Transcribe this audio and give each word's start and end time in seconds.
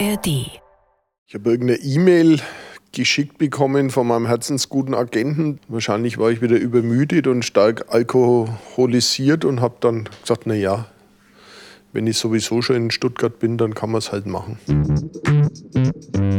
ARD. 0.00 0.26
Ich 1.26 1.34
habe 1.34 1.50
irgendeine 1.50 1.80
E-Mail 1.80 2.40
geschickt 2.92 3.38
bekommen 3.38 3.90
von 3.90 4.06
meinem 4.06 4.26
herzensguten 4.26 4.94
Agenten. 4.94 5.60
Wahrscheinlich 5.68 6.18
war 6.18 6.30
ich 6.30 6.42
wieder 6.42 6.56
übermüdet 6.56 7.26
und 7.26 7.44
stark 7.44 7.86
alkoholisiert 7.88 9.44
und 9.44 9.60
habe 9.60 9.76
dann 9.80 10.08
gesagt, 10.20 10.42
na 10.46 10.54
ja, 10.54 10.86
wenn 11.92 12.06
ich 12.06 12.18
sowieso 12.18 12.60
schon 12.60 12.76
in 12.76 12.90
Stuttgart 12.90 13.38
bin, 13.38 13.56
dann 13.56 13.74
kann 13.74 13.90
man 13.90 14.00
es 14.00 14.10
halt 14.10 14.26
machen. 14.26 14.58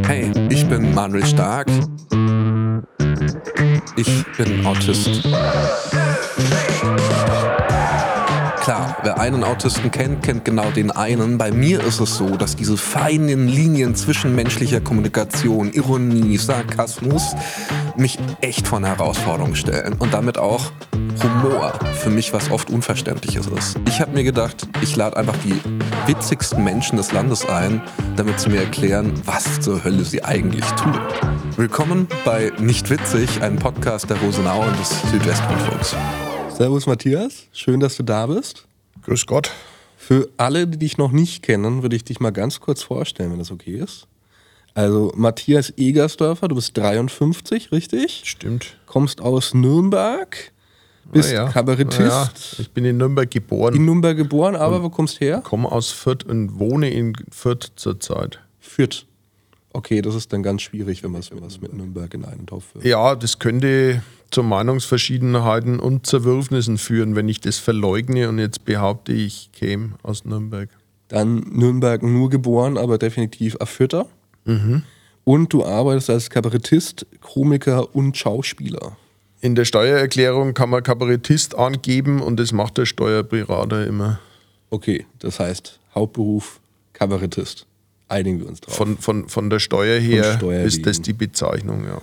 Hey, 0.06 0.32
ich 0.50 0.68
bin 0.68 0.94
Manuel 0.94 1.26
Stark. 1.26 1.68
Ich 3.96 4.26
bin 4.38 4.66
Autist. 4.66 5.24
Wer 9.06 9.20
einen 9.20 9.44
Autisten 9.44 9.92
kennt, 9.92 10.24
kennt 10.24 10.46
genau 10.46 10.72
den 10.72 10.90
einen. 10.90 11.38
Bei 11.38 11.52
mir 11.52 11.80
ist 11.84 12.00
es 12.00 12.16
so, 12.18 12.38
dass 12.38 12.56
diese 12.56 12.76
feinen 12.76 13.48
Linien 13.48 13.94
zwischen 13.94 14.34
menschlicher 14.34 14.82
Kommunikation, 14.82 15.72
Ironie, 15.74 16.40
Sarkasmus 16.40 17.36
mich 17.96 18.18
echt 18.42 18.68
vor 18.68 18.80
eine 18.80 18.88
Herausforderung 18.88 19.54
stellen. 19.54 19.94
Und 20.00 20.16
damit 20.16 20.40
auch 20.40 20.72
Humor 21.22 21.74
für 21.94 22.10
mich 22.10 22.34
was 22.34 22.50
oft 22.50 22.72
Unverständliches 22.72 23.46
ist. 23.46 23.78
Ich 23.88 24.02
habe 24.02 24.12
mir 24.12 24.24
gedacht, 24.24 24.68
ich 24.82 24.96
lade 24.96 25.18
einfach 25.18 25.38
die 25.46 25.54
witzigsten 26.08 26.64
Menschen 26.64 26.98
des 26.98 27.12
Landes 27.12 27.48
ein, 27.48 27.84
damit 28.16 28.40
sie 28.40 28.50
mir 28.50 28.62
erklären, 28.62 29.14
was 29.24 29.62
zur 29.62 29.84
Hölle 29.84 30.04
sie 30.04 30.24
eigentlich 30.24 30.66
tun. 30.72 31.00
Willkommen 31.58 32.08
bei 32.26 32.52
Nicht 32.58 32.90
Witzig, 32.90 33.44
einem 33.44 33.60
Podcast 33.60 34.10
der 34.10 34.18
Rosenau 34.18 34.62
und 34.62 34.80
des 34.80 35.00
Südwestrundfunks. 35.12 35.96
Servus 36.50 36.88
Matthias, 36.88 37.44
schön, 37.52 37.80
dass 37.80 37.98
du 37.98 38.02
da 38.02 38.26
bist. 38.26 38.66
Grüß 39.06 39.28
Gott. 39.28 39.52
Für 39.98 40.30
alle, 40.38 40.68
die 40.68 40.80
dich 40.80 40.98
noch 40.98 41.12
nicht 41.12 41.44
kennen, 41.44 41.84
würde 41.84 41.96
ich 41.96 42.04
dich 42.04 42.20
mal 42.20 42.32
ganz 42.32 42.60
kurz 42.60 42.82
vorstellen, 42.82 43.32
wenn 43.32 43.40
das 43.40 43.52
okay 43.52 43.76
ist. 43.76 44.08
Also 44.74 45.12
Matthias 45.16 45.72
Egersdörfer, 45.78 46.48
du 46.48 46.56
bist 46.56 46.76
53, 46.76 47.72
richtig? 47.72 48.24
Stimmt. 48.26 48.78
Kommst 48.88 49.22
aus 49.22 49.54
Nürnberg, 49.54 50.52
bist 51.12 51.32
ja. 51.32 51.48
Kabarettist, 51.48 52.00
ja, 52.00 52.30
ich 52.58 52.72
bin 52.72 52.84
in 52.84 52.98
Nürnberg 52.98 53.30
geboren, 53.30 53.76
in 53.76 53.86
Nürnberg 53.86 54.18
geboren, 54.18 54.56
aber 54.56 54.82
wo 54.82 54.90
kommst 54.90 55.22
her? 55.22 55.42
komme 55.44 55.72
aus 55.72 55.92
Fürth 55.92 56.26
und 56.26 56.60
wohne 56.60 56.90
in 56.90 57.14
Fürth 57.32 57.72
zurzeit. 57.76 58.40
Fürth. 58.60 59.06
Okay, 59.72 60.02
das 60.02 60.16
ist 60.16 60.34
dann 60.34 60.42
ganz 60.42 60.64
schwierig, 60.64 61.04
wenn 61.04 61.12
man 61.12 61.22
es 61.22 61.32
mit 61.32 61.74
Nürnberg 61.74 62.14
in 62.14 62.26
einen 62.26 62.48
Topf 62.48 62.74
wirft. 62.74 62.88
Ja, 62.88 63.16
das 63.16 63.40
könnte 63.40 64.02
zu 64.36 64.44
Meinungsverschiedenheiten 64.44 65.80
und 65.80 66.06
Zerwürfnissen 66.06 66.78
führen, 66.78 67.16
wenn 67.16 67.30
ich 67.30 67.40
das 67.40 67.58
verleugne 67.58 68.28
und 68.28 68.38
jetzt 68.38 68.66
behaupte, 68.66 69.14
ich 69.14 69.50
käme 69.54 69.94
aus 70.04 70.26
Nürnberg. 70.26 70.70
Dann 71.08 71.40
Nürnberg 71.52 72.04
nur 72.04 72.30
geboren, 72.30 72.78
aber 72.78 72.98
definitiv 72.98 73.56
Erfütter. 73.62 74.08
Und 75.24 75.54
du 75.54 75.66
arbeitest 75.66 76.10
als 76.10 76.30
Kabarettist, 76.30 77.08
Komiker 77.22 77.96
und 77.96 78.18
Schauspieler. 78.18 78.98
In 79.40 79.56
der 79.56 79.64
Steuererklärung 79.64 80.54
kann 80.54 80.70
man 80.70 80.84
Kabarettist 80.84 81.58
angeben 81.58 82.22
und 82.22 82.38
das 82.38 82.52
macht 82.52 82.78
der 82.78 82.86
Steuerberater 82.86 83.88
immer. 83.88 84.20
Okay, 84.70 85.06
das 85.20 85.40
heißt 85.40 85.80
Hauptberuf 85.96 86.60
Kabarettist. 86.92 87.68
Einigen 88.10 88.42
wir 88.42 88.50
uns 88.50 88.60
drauf. 88.60 88.76
Von, 88.76 88.98
von, 88.98 89.30
von 89.30 89.50
der 89.50 89.60
Steuer 89.60 89.98
her 89.98 90.42
ist 90.66 90.86
das 90.86 91.02
die 91.02 91.14
Bezeichnung, 91.14 91.86
ja. 91.86 92.02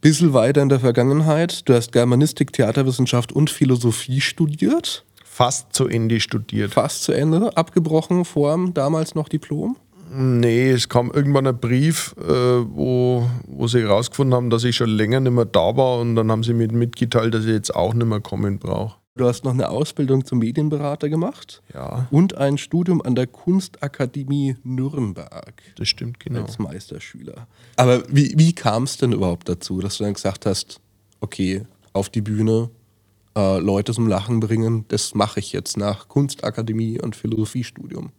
Bisschen 0.00 0.32
weiter 0.32 0.62
in 0.62 0.68
der 0.68 0.78
Vergangenheit. 0.78 1.68
Du 1.68 1.74
hast 1.74 1.90
Germanistik, 1.90 2.52
Theaterwissenschaft 2.52 3.32
und 3.32 3.50
Philosophie 3.50 4.20
studiert. 4.20 5.04
Fast 5.24 5.72
zu 5.72 5.88
Ende 5.88 6.20
studiert. 6.20 6.72
Fast 6.72 7.02
zu 7.02 7.12
Ende. 7.12 7.56
Abgebrochen 7.56 8.24
vor 8.24 8.52
dem 8.52 8.74
damals 8.74 9.16
noch 9.16 9.28
Diplom. 9.28 9.76
Nee, 10.10 10.70
es 10.70 10.88
kam 10.88 11.10
irgendwann 11.10 11.46
ein 11.46 11.58
Brief, 11.58 12.14
äh, 12.18 12.30
wo, 12.30 13.28
wo 13.46 13.66
sie 13.66 13.80
herausgefunden 13.80 14.34
haben, 14.34 14.50
dass 14.50 14.64
ich 14.64 14.76
schon 14.76 14.88
länger 14.88 15.20
nicht 15.20 15.32
mehr 15.32 15.44
da 15.44 15.76
war 15.76 15.98
und 15.98 16.14
dann 16.14 16.30
haben 16.30 16.42
sie 16.42 16.54
mir 16.54 16.72
mitgeteilt, 16.72 17.34
dass 17.34 17.44
ich 17.44 17.50
jetzt 17.50 17.74
auch 17.74 17.92
nicht 17.92 18.06
mehr 18.06 18.20
kommen 18.20 18.58
brauche. 18.58 18.97
Du 19.18 19.26
hast 19.26 19.44
noch 19.44 19.52
eine 19.52 19.68
Ausbildung 19.68 20.24
zum 20.24 20.38
Medienberater 20.38 21.08
gemacht. 21.08 21.60
Ja, 21.74 22.06
Und 22.12 22.36
ein 22.36 22.56
Studium 22.56 23.02
an 23.02 23.16
der 23.16 23.26
Kunstakademie 23.26 24.56
Nürnberg. 24.62 25.60
das 25.76 25.88
stimmt 25.88 26.20
genau. 26.20 26.42
als 26.42 26.58
Meisterschüler. 26.60 27.48
Aber 27.76 28.04
wie, 28.08 28.32
wie 28.38 28.52
kam 28.52 28.84
es 28.84 28.96
denn 28.96 29.12
überhaupt 29.12 29.48
dazu, 29.48 29.80
dass 29.80 29.98
du 29.98 30.04
dann 30.04 30.14
gesagt 30.14 30.46
hast, 30.46 30.80
okay, 31.20 31.66
auf 31.92 32.08
die 32.08 32.20
Bühne, 32.20 32.70
äh, 33.36 33.58
Leute 33.58 33.92
zum 33.92 34.06
Lachen 34.06 34.38
bringen, 34.38 34.84
das 34.88 35.16
mache 35.16 35.40
ich 35.40 35.52
jetzt 35.52 35.76
nach 35.76 36.06
Kunstakademie 36.06 37.00
und 37.00 37.16
Philosophiestudium. 37.16 38.12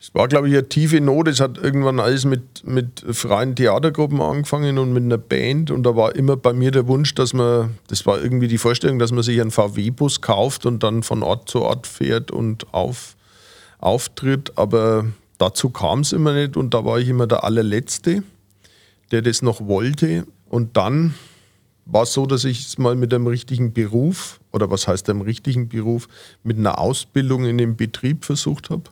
Es 0.00 0.14
war, 0.14 0.28
glaube 0.28 0.48
ich, 0.48 0.54
eine 0.54 0.68
tiefe 0.68 1.00
Not. 1.00 1.26
Es 1.26 1.40
hat 1.40 1.58
irgendwann 1.58 1.98
alles 1.98 2.24
mit, 2.24 2.64
mit 2.64 3.04
freien 3.10 3.56
Theatergruppen 3.56 4.20
angefangen 4.20 4.78
und 4.78 4.92
mit 4.92 5.02
einer 5.02 5.18
Band. 5.18 5.72
Und 5.72 5.82
da 5.82 5.96
war 5.96 6.14
immer 6.14 6.36
bei 6.36 6.52
mir 6.52 6.70
der 6.70 6.86
Wunsch, 6.86 7.14
dass 7.14 7.32
man, 7.32 7.76
das 7.88 8.06
war 8.06 8.22
irgendwie 8.22 8.46
die 8.46 8.58
Vorstellung, 8.58 9.00
dass 9.00 9.10
man 9.10 9.24
sich 9.24 9.40
einen 9.40 9.50
VW-Bus 9.50 10.20
kauft 10.20 10.66
und 10.66 10.84
dann 10.84 11.02
von 11.02 11.24
Ort 11.24 11.50
zu 11.50 11.62
Ort 11.62 11.88
fährt 11.88 12.30
und 12.30 12.72
auf, 12.72 13.16
auftritt. 13.78 14.52
Aber 14.56 15.06
dazu 15.38 15.70
kam 15.70 16.00
es 16.00 16.12
immer 16.12 16.32
nicht 16.32 16.56
und 16.56 16.74
da 16.74 16.84
war 16.84 17.00
ich 17.00 17.08
immer 17.08 17.26
der 17.26 17.42
allerletzte, 17.42 18.22
der 19.10 19.22
das 19.22 19.42
noch 19.42 19.66
wollte. 19.66 20.26
Und 20.48 20.76
dann 20.76 21.14
war 21.86 22.04
es 22.04 22.12
so, 22.12 22.24
dass 22.24 22.44
ich 22.44 22.66
es 22.66 22.78
mal 22.78 22.94
mit 22.94 23.12
einem 23.12 23.26
richtigen 23.26 23.72
Beruf, 23.72 24.38
oder 24.52 24.70
was 24.70 24.86
heißt 24.86 25.10
einem 25.10 25.22
richtigen 25.22 25.68
Beruf, 25.68 26.06
mit 26.44 26.56
einer 26.56 26.78
Ausbildung 26.78 27.46
in 27.46 27.58
dem 27.58 27.76
Betrieb 27.76 28.24
versucht 28.24 28.70
habe. 28.70 28.84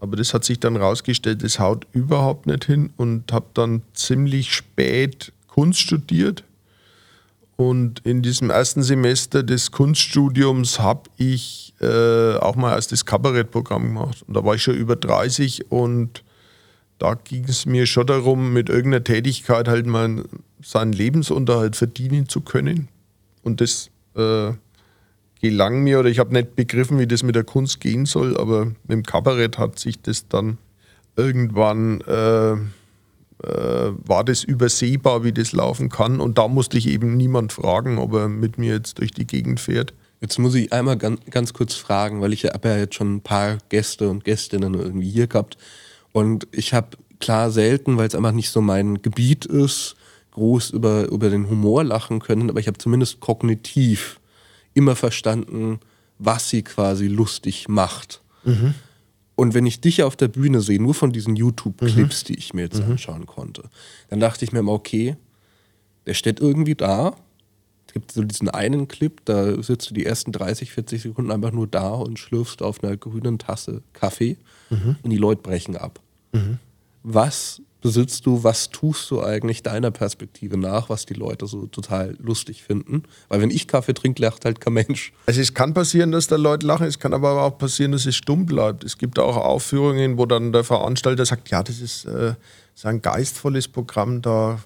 Aber 0.00 0.16
das 0.16 0.32
hat 0.32 0.44
sich 0.44 0.58
dann 0.58 0.76
rausgestellt, 0.76 1.44
das 1.44 1.58
haut 1.58 1.86
überhaupt 1.92 2.46
nicht 2.46 2.64
hin 2.64 2.90
und 2.96 3.32
habe 3.32 3.46
dann 3.54 3.82
ziemlich 3.92 4.52
spät 4.52 5.32
Kunst 5.46 5.80
studiert. 5.80 6.44
Und 7.56 8.00
in 8.06 8.22
diesem 8.22 8.48
ersten 8.48 8.82
Semester 8.82 9.42
des 9.42 9.70
Kunststudiums 9.70 10.80
habe 10.80 11.10
ich 11.18 11.74
äh, 11.80 12.36
auch 12.36 12.56
mal 12.56 12.74
erst 12.74 12.92
das 12.92 13.04
Kabarettprogramm 13.04 13.82
gemacht. 13.82 14.24
Und 14.26 14.34
da 14.34 14.44
war 14.44 14.54
ich 14.54 14.62
schon 14.62 14.76
über 14.76 14.96
30 14.96 15.70
und 15.70 16.24
da 16.98 17.14
ging 17.14 17.44
es 17.44 17.66
mir 17.66 17.84
schon 17.84 18.06
darum, 18.06 18.54
mit 18.54 18.70
irgendeiner 18.70 19.04
Tätigkeit 19.04 19.68
halt 19.68 19.86
mal 19.86 20.24
seinen 20.62 20.94
Lebensunterhalt 20.94 21.76
verdienen 21.76 22.28
zu 22.28 22.40
können. 22.40 22.88
Und 23.42 23.60
das 23.60 23.90
äh, 24.16 24.52
gelang 25.40 25.82
mir 25.82 26.00
oder 26.00 26.08
ich 26.08 26.18
habe 26.18 26.32
nicht 26.32 26.56
begriffen, 26.56 26.98
wie 26.98 27.06
das 27.06 27.22
mit 27.22 27.34
der 27.34 27.44
Kunst 27.44 27.80
gehen 27.80 28.06
soll, 28.06 28.36
aber 28.36 28.66
mit 28.66 28.90
dem 28.90 29.02
Kabarett 29.02 29.58
hat 29.58 29.78
sich 29.78 30.00
das 30.02 30.28
dann 30.28 30.58
irgendwann 31.16 32.00
äh, 32.02 32.52
äh, 33.42 33.92
war 34.06 34.24
das 34.24 34.44
übersehbar, 34.44 35.24
wie 35.24 35.32
das 35.32 35.52
laufen 35.52 35.88
kann. 35.88 36.20
Und 36.20 36.38
da 36.38 36.48
musste 36.48 36.76
ich 36.76 36.88
eben 36.88 37.16
niemand 37.16 37.52
fragen, 37.52 37.98
ob 37.98 38.12
er 38.14 38.28
mit 38.28 38.58
mir 38.58 38.74
jetzt 38.74 38.98
durch 38.98 39.12
die 39.12 39.26
Gegend 39.26 39.60
fährt. 39.60 39.94
Jetzt 40.20 40.38
muss 40.38 40.54
ich 40.54 40.72
einmal 40.72 40.98
ganz, 40.98 41.20
ganz 41.30 41.54
kurz 41.54 41.74
fragen, 41.74 42.20
weil 42.20 42.34
ich 42.34 42.44
habe 42.44 42.68
ja 42.68 42.76
jetzt 42.76 42.94
schon 42.94 43.16
ein 43.16 43.20
paar 43.22 43.56
Gäste 43.70 44.10
und 44.10 44.24
Gästinnen 44.24 44.74
irgendwie 44.74 45.08
hier 45.08 45.26
gehabt. 45.26 45.56
Und 46.12 46.46
ich 46.52 46.74
habe 46.74 46.98
klar 47.20 47.50
selten, 47.50 47.96
weil 47.96 48.08
es 48.08 48.14
einfach 48.14 48.32
nicht 48.32 48.50
so 48.50 48.60
mein 48.60 49.00
Gebiet 49.00 49.46
ist, 49.46 49.96
groß 50.32 50.70
über, 50.70 51.08
über 51.08 51.30
den 51.30 51.48
Humor 51.48 51.82
lachen 51.82 52.20
können, 52.20 52.50
aber 52.50 52.60
ich 52.60 52.66
habe 52.66 52.78
zumindest 52.78 53.20
kognitiv 53.20 54.19
immer 54.74 54.96
verstanden, 54.96 55.80
was 56.18 56.50
sie 56.50 56.62
quasi 56.62 57.06
lustig 57.06 57.68
macht. 57.68 58.20
Und 59.36 59.54
wenn 59.54 59.64
ich 59.66 59.80
dich 59.80 60.02
auf 60.02 60.16
der 60.16 60.28
Bühne 60.28 60.60
sehe, 60.60 60.80
nur 60.80 60.92
von 60.94 61.12
diesen 61.12 61.34
YouTube-Clips, 61.36 62.24
die 62.24 62.34
ich 62.34 62.52
mir 62.52 62.62
jetzt 62.62 62.80
anschauen 62.90 63.24
konnte, 63.26 63.70
dann 64.08 64.20
dachte 64.20 64.44
ich 64.44 64.52
mir 64.52 64.58
immer, 64.58 64.72
okay, 64.72 65.16
der 66.06 66.14
steht 66.14 66.40
irgendwie 66.40 66.74
da. 66.74 67.16
Es 67.86 67.94
gibt 67.94 68.12
so 68.12 68.22
diesen 68.22 68.48
einen 68.48 68.86
Clip, 68.86 69.20
da 69.24 69.62
sitzt 69.62 69.90
du 69.90 69.94
die 69.94 70.04
ersten 70.06 70.30
30, 70.30 70.70
40 70.72 71.02
Sekunden 71.02 71.30
einfach 71.32 71.52
nur 71.52 71.66
da 71.66 71.88
und 71.90 72.18
schlürfst 72.18 72.62
auf 72.62 72.84
einer 72.84 72.96
grünen 72.96 73.38
Tasse 73.38 73.82
Kaffee 73.94 74.36
und 75.02 75.10
die 75.10 75.16
Leute 75.16 75.42
brechen 75.42 75.76
ab. 75.76 76.00
Was 77.02 77.62
besitzt 77.80 78.26
du, 78.26 78.44
was 78.44 78.70
tust 78.70 79.10
du 79.10 79.22
eigentlich 79.22 79.62
deiner 79.62 79.90
Perspektive 79.90 80.56
nach, 80.56 80.88
was 80.88 81.06
die 81.06 81.14
Leute 81.14 81.46
so 81.46 81.66
total 81.66 82.16
lustig 82.18 82.62
finden? 82.62 83.04
Weil 83.28 83.40
wenn 83.40 83.50
ich 83.50 83.66
Kaffee 83.66 83.94
trinke, 83.94 84.22
lacht 84.22 84.44
halt 84.44 84.60
kein 84.60 84.74
Mensch. 84.74 85.12
Also 85.26 85.40
es 85.40 85.54
kann 85.54 85.74
passieren, 85.74 86.12
dass 86.12 86.26
da 86.26 86.36
Leute 86.36 86.66
lachen, 86.66 86.86
es 86.86 86.98
kann 86.98 87.14
aber 87.14 87.42
auch 87.42 87.58
passieren, 87.58 87.92
dass 87.92 88.06
es 88.06 88.16
stumm 88.16 88.46
bleibt. 88.46 88.84
Es 88.84 88.98
gibt 88.98 89.18
auch 89.18 89.36
Aufführungen, 89.36 90.18
wo 90.18 90.26
dann 90.26 90.52
der 90.52 90.64
Veranstalter 90.64 91.24
sagt, 91.24 91.50
ja, 91.50 91.62
das 91.62 91.80
ist, 91.80 92.04
äh, 92.04 92.34
ist 92.74 92.86
ein 92.86 93.02
geistvolles 93.02 93.68
Programm, 93.68 94.22
da 94.22 94.60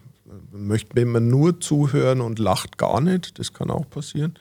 möchte 0.52 1.04
man 1.04 1.28
nur 1.28 1.60
zuhören 1.60 2.20
und 2.20 2.38
lacht 2.38 2.78
gar 2.78 3.00
nicht. 3.00 3.38
Das 3.38 3.52
kann 3.52 3.70
auch 3.70 3.88
passieren. 3.88 4.34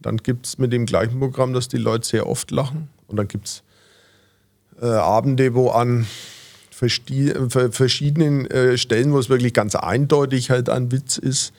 Dann 0.00 0.18
gibt 0.18 0.46
es 0.46 0.58
mit 0.58 0.72
dem 0.72 0.86
gleichen 0.86 1.18
Programm, 1.18 1.52
dass 1.52 1.68
die 1.68 1.76
Leute 1.76 2.06
sehr 2.06 2.26
oft 2.26 2.50
lachen. 2.50 2.88
Und 3.06 3.16
dann 3.16 3.28
gibt 3.28 3.46
es 3.46 3.62
äh, 4.80 4.86
Abende, 4.86 5.54
wo 5.54 5.70
an 5.70 6.02
äh, 6.02 6.39
verschiedenen 6.88 8.46
äh, 8.46 8.78
Stellen, 8.78 9.12
wo 9.12 9.18
es 9.18 9.28
wirklich 9.28 9.52
ganz 9.52 9.74
eindeutig 9.74 10.50
halt 10.50 10.68
ein 10.68 10.90
Witz 10.90 11.18
ist, 11.18 11.52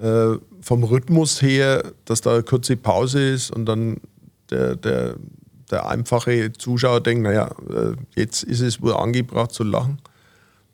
äh, 0.00 0.36
vom 0.60 0.84
Rhythmus 0.84 1.42
her, 1.42 1.92
dass 2.04 2.20
da 2.20 2.34
eine 2.34 2.42
kurze 2.42 2.76
Pause 2.76 3.30
ist 3.30 3.50
und 3.50 3.66
dann 3.66 3.98
der, 4.50 4.76
der, 4.76 5.16
der 5.70 5.88
einfache 5.88 6.52
Zuschauer 6.52 7.00
denkt, 7.00 7.24
naja, 7.24 7.50
äh, 7.70 7.96
jetzt 8.14 8.42
ist 8.44 8.60
es 8.60 8.80
wohl 8.82 8.94
angebracht 8.94 9.52
zu 9.52 9.64
lachen. 9.64 9.98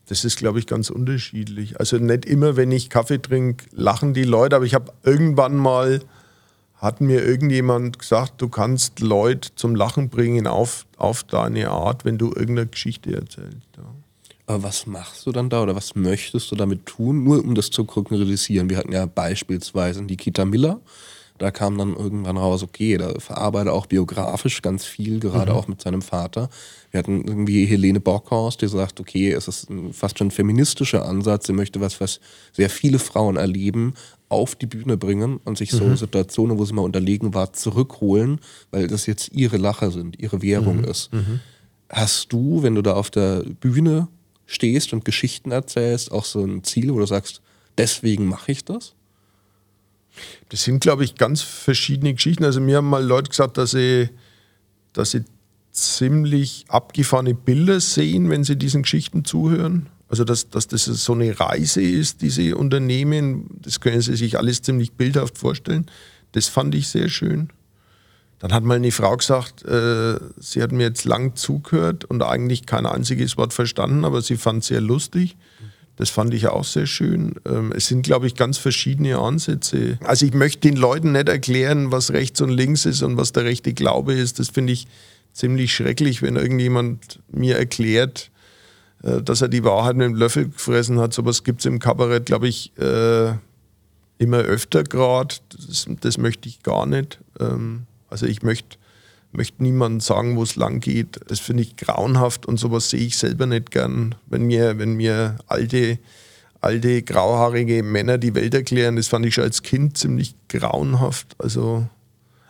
Das 0.09 0.25
ist, 0.25 0.39
glaube 0.39 0.59
ich, 0.59 0.67
ganz 0.67 0.91
unterschiedlich. 0.91 1.79
Also 1.79 1.99
nicht 1.99 2.25
immer, 2.25 2.57
wenn 2.57 2.73
ich 2.73 2.91
Kaffee 2.91 3.21
trinke, 3.21 3.67
lachen 3.73 4.15
die 4.15 4.25
Leute, 4.25 4.57
aber 4.57 4.65
ich 4.65 4.75
habe 4.75 4.93
irgendwann 5.03 5.57
mal, 5.57 6.01
hat 6.79 7.01
mir 7.01 7.25
irgendjemand 7.25 7.99
gesagt, 7.99 8.41
du 8.41 8.49
kannst 8.49 9.01
Leute 9.01 9.51
zum 9.57 9.75
Lachen 9.75 10.09
bringen 10.09 10.47
auf, 10.47 10.87
auf 10.97 11.25
deine 11.25 11.71
Art, 11.71 12.05
wenn 12.05 12.19
du 12.19 12.27
irgendeine 12.29 12.69
Geschichte 12.69 13.15
erzählst. 13.15 13.69
Ja. 13.77 13.85
Aber 14.47 14.63
was 14.63 14.87
machst 14.87 15.27
du 15.27 15.33
dann 15.33 15.51
da 15.51 15.63
oder 15.63 15.77
was 15.77 15.95
möchtest 15.95 16.51
du 16.51 16.57
damit 16.57 16.87
tun, 16.87 17.23
nur 17.25 17.45
um 17.45 17.55
das 17.55 17.71
zu 17.71 17.85
konkretisieren? 17.85 18.71
Wir 18.71 18.79
hatten 18.79 18.93
ja 18.93 19.05
beispielsweise 19.05 20.03
Nikita 20.03 20.47
Miller, 20.47 20.81
da 21.37 21.51
kam 21.51 21.79
dann 21.79 21.95
irgendwann 21.95 22.37
raus, 22.37 22.63
okay, 22.63 22.97
da 22.97 23.19
verarbeitet 23.19 23.73
auch 23.73 23.87
biografisch 23.87 24.63
ganz 24.63 24.85
viel, 24.85 25.21
gerade 25.21 25.53
mhm. 25.53 25.59
auch 25.59 25.69
mit 25.69 25.81
seinem 25.81 26.03
Vater. 26.03 26.49
Wir 26.91 26.99
hatten 26.99 27.25
irgendwie 27.25 27.67
Helene 27.67 28.01
Bockhorst, 28.01 28.63
die 28.63 28.69
sagt, 28.69 28.99
okay, 29.01 29.33
es 29.33 29.49
ist 29.49 29.69
fast 29.93 30.19
schon 30.19 30.29
ein 30.29 30.33
feministischer 30.33 31.07
Ansatz, 31.07 31.47
sie 31.47 31.53
möchte 31.53 31.81
was, 31.81 32.01
was 32.01 32.19
sehr 32.53 32.71
viele 32.71 32.99
Frauen 32.99 33.37
erleben, 33.37 33.95
auf 34.29 34.55
die 34.55 34.67
Bühne 34.67 34.97
bringen 34.97 35.41
und 35.45 35.57
sich 35.57 35.71
so 35.71 35.85
mhm. 35.85 35.97
Situationen, 35.97 36.59
wo 36.59 36.65
sie 36.65 36.75
mal 36.75 36.83
unterlegen 36.83 37.35
war, 37.35 37.53
zurückholen, 37.53 38.41
weil 38.71 38.87
das 38.87 39.07
jetzt 39.07 39.33
ihre 39.33 39.57
Lacher 39.57 39.91
sind, 39.91 40.21
ihre 40.21 40.43
Währung 40.43 40.79
mhm. 40.79 40.85
ist. 40.85 41.13
Mhm. 41.13 41.41
Hast 41.89 42.33
du, 42.33 42.63
wenn 42.63 42.75
du 42.75 42.83
da 42.83 42.95
auf 42.95 43.11
der 43.11 43.43
Bühne 43.43 44.09
stehst 44.47 44.93
und 44.93 45.05
Geschichten 45.05 45.51
erzählst, 45.51 46.13
auch 46.13 46.25
so 46.25 46.45
ein 46.45 46.63
Ziel, 46.63 46.93
wo 46.93 46.99
du 46.99 47.07
sagst, 47.07 47.41
deswegen 47.79 48.27
mache 48.27 48.53
ich 48.53 48.65
das? 48.65 48.95
Das 50.49 50.65
sind, 50.65 50.81
glaube 50.81 51.05
ich, 51.05 51.15
ganz 51.15 51.43
verschiedene 51.43 52.13
Geschichten. 52.13 52.45
Also 52.45 52.61
mir 52.61 52.79
haben 52.79 52.89
mal 52.89 53.05
Leute 53.05 53.31
gesagt, 53.31 53.57
dass 53.57 53.71
sie, 53.71 54.11
dass 54.93 55.13
sie 55.13 55.25
ziemlich 55.71 56.65
abgefahrene 56.69 57.35
Bilder 57.35 57.81
sehen, 57.81 58.31
wenn 58.31 58.45
sie 58.45 58.57
diesen 58.57 58.83
Geschichten 58.83 59.25
zuhören. 59.25 59.89
Also 60.09 60.25
dass, 60.25 60.49
dass 60.49 60.67
das 60.67 60.85
so 60.85 61.13
eine 61.13 61.39
Reise 61.39 61.83
ist, 61.83 62.23
die 62.23 62.31
sie 62.31 62.55
unternehmen, 62.55 63.49
das 63.63 63.81
können 63.81 64.01
sie 64.01 64.17
sich 64.17 64.39
alles 64.39 64.63
ziemlich 64.63 64.93
bildhaft 64.93 65.37
vorstellen. 65.37 65.87
Das 66.33 66.49
fand 66.49 66.75
ich 66.75 66.89
sehr 66.89 67.09
schön. 67.09 67.51
Dann 68.39 68.53
hat 68.53 68.63
mal 68.63 68.77
eine 68.77 68.93
Frau 68.93 69.17
gesagt, 69.17 69.65
äh, 69.65 70.19
sie 70.39 70.63
hat 70.63 70.73
mir 70.73 70.85
jetzt 70.85 71.05
lang 71.05 71.35
zugehört 71.35 72.05
und 72.05 72.23
eigentlich 72.23 72.67
kein 72.67 72.87
einziges 72.87 73.37
Wort 73.37 73.53
verstanden, 73.53 74.05
aber 74.05 74.23
sie 74.23 74.37
fand 74.37 74.63
es 74.63 74.69
sehr 74.69 74.81
lustig. 74.81 75.37
Das 75.97 76.11
fand 76.11 76.33
ich 76.33 76.47
auch 76.47 76.63
sehr 76.63 76.87
schön. 76.87 77.35
Ähm, 77.45 77.73
es 77.75 77.89
sind, 77.89 78.03
glaube 78.03 78.29
ich, 78.29 78.37
ganz 78.37 78.57
verschiedene 78.57 79.19
Ansätze. 79.19 79.99
Also 80.05 80.25
ich 80.25 80.33
möchte 80.33 80.61
den 80.61 80.77
Leuten 80.77 81.11
nicht 81.11 81.29
erklären, 81.29 81.91
was 81.91 82.13
rechts 82.13 82.41
und 82.41 82.51
links 82.51 82.87
ist 82.87 83.03
und 83.03 83.17
was 83.17 83.33
der 83.33 83.45
rechte 83.45 83.75
Glaube 83.75 84.15
ist. 84.15 84.39
Das 84.39 84.51
finde 84.51 84.73
ich 84.73 84.87
ziemlich 85.33 85.75
schrecklich, 85.75 86.23
wenn 86.23 86.37
irgendjemand 86.37 87.19
mir 87.33 87.59
erklärt, 87.59 88.31
dass 89.03 89.43
er 89.43 89.49
die 89.49 89.65
Wahrheit 89.65 89.97
mit 89.97 90.07
dem 90.07 90.15
Löffel 90.15 90.49
gefressen 90.49 90.99
hat. 90.99 91.13
Sowas 91.13 91.45
gibt 91.45 91.61
es 91.61 91.67
im 91.67 91.79
Kabarett, 91.79 92.27
glaube 92.27 92.49
ich, 92.49 92.77
äh, 92.79 93.33
immer 94.19 94.39
öfter 94.39 94.83
gerade. 94.83 95.37
Das, 95.51 95.87
das, 96.01 96.19
möchte 96.19 96.49
ich 96.49 96.63
gar 96.63 96.87
nicht. 96.87 97.21
Ähm, 97.39 97.87
also 98.11 98.27
ich 98.27 98.43
möchte 98.43 98.79
möchte 99.33 99.63
niemandem 99.63 100.01
sagen, 100.01 100.37
wo 100.37 100.43
es 100.43 100.57
lang 100.57 100.81
geht. 100.81 101.21
Das 101.29 101.41
finde 101.41 101.63
ich 101.63 101.77
grauenhaft 101.77 102.47
und 102.47 102.59
sowas 102.59 102.91
sehe 102.91 103.01
ich 103.01 103.17
selber 103.17 103.47
nicht 103.47 103.71
gern. 103.71 104.15
Wenn 104.27 104.43
mir, 104.43 104.79
wenn 104.79 104.95
mir 104.95 105.37
alte, 105.47 105.99
alte, 106.61 107.03
grauhaarige 107.03 107.83
Männer 107.83 108.19
die 108.19 108.35
Welt 108.35 108.55
erklären, 108.55 108.97
das 108.97 109.09
fand 109.09 109.27
ich 109.27 109.35
schon 109.35 109.45
als 109.45 109.63
Kind 109.63 109.99
ziemlich 109.99 110.35
grauenhaft. 110.49 111.37
Also, 111.39 111.87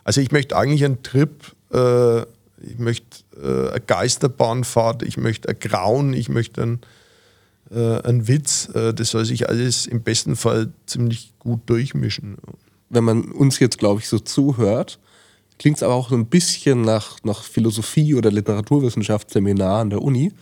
also 0.05 0.21
ich 0.21 0.31
möchte 0.31 0.57
eigentlich 0.57 0.85
einen 0.85 1.03
Trip, 1.03 1.31
äh, 1.73 2.23
ich 2.63 2.79
möchte 2.79 3.25
äh, 3.37 3.71
eine 3.71 3.81
Geisterbahnfahrt, 3.81 5.03
ich 5.03 5.17
möchte 5.17 5.49
ein 5.49 5.59
Grauen, 5.59 6.13
ich 6.13 6.29
möchte 6.29 6.63
einen, 6.63 6.81
äh, 7.71 8.01
einen 8.03 8.29
Witz. 8.29 8.69
Äh, 8.75 8.95
das 8.95 9.11
soll 9.11 9.25
sich 9.25 9.49
alles 9.49 9.87
im 9.87 10.03
besten 10.03 10.37
Fall 10.37 10.73
ziemlich 10.87 11.33
gut 11.39 11.61
durchmischen. 11.67 12.39
Wenn 12.91 13.05
man 13.05 13.31
uns 13.33 13.59
jetzt, 13.59 13.79
glaube 13.79 14.01
ich, 14.01 14.09
so 14.09 14.19
zuhört, 14.19 14.99
klingt 15.59 15.77
es 15.77 15.83
aber 15.83 15.95
auch 15.95 16.11
so 16.11 16.17
ein 16.17 16.27
bisschen 16.27 16.83
nach, 16.83 17.19
nach 17.23 17.43
Philosophie- 17.43 18.15
oder 18.15 18.31
Literaturwissenschaftsseminar 18.31 19.81
an 19.81 19.91
der 19.91 20.03
Uni. 20.03 20.33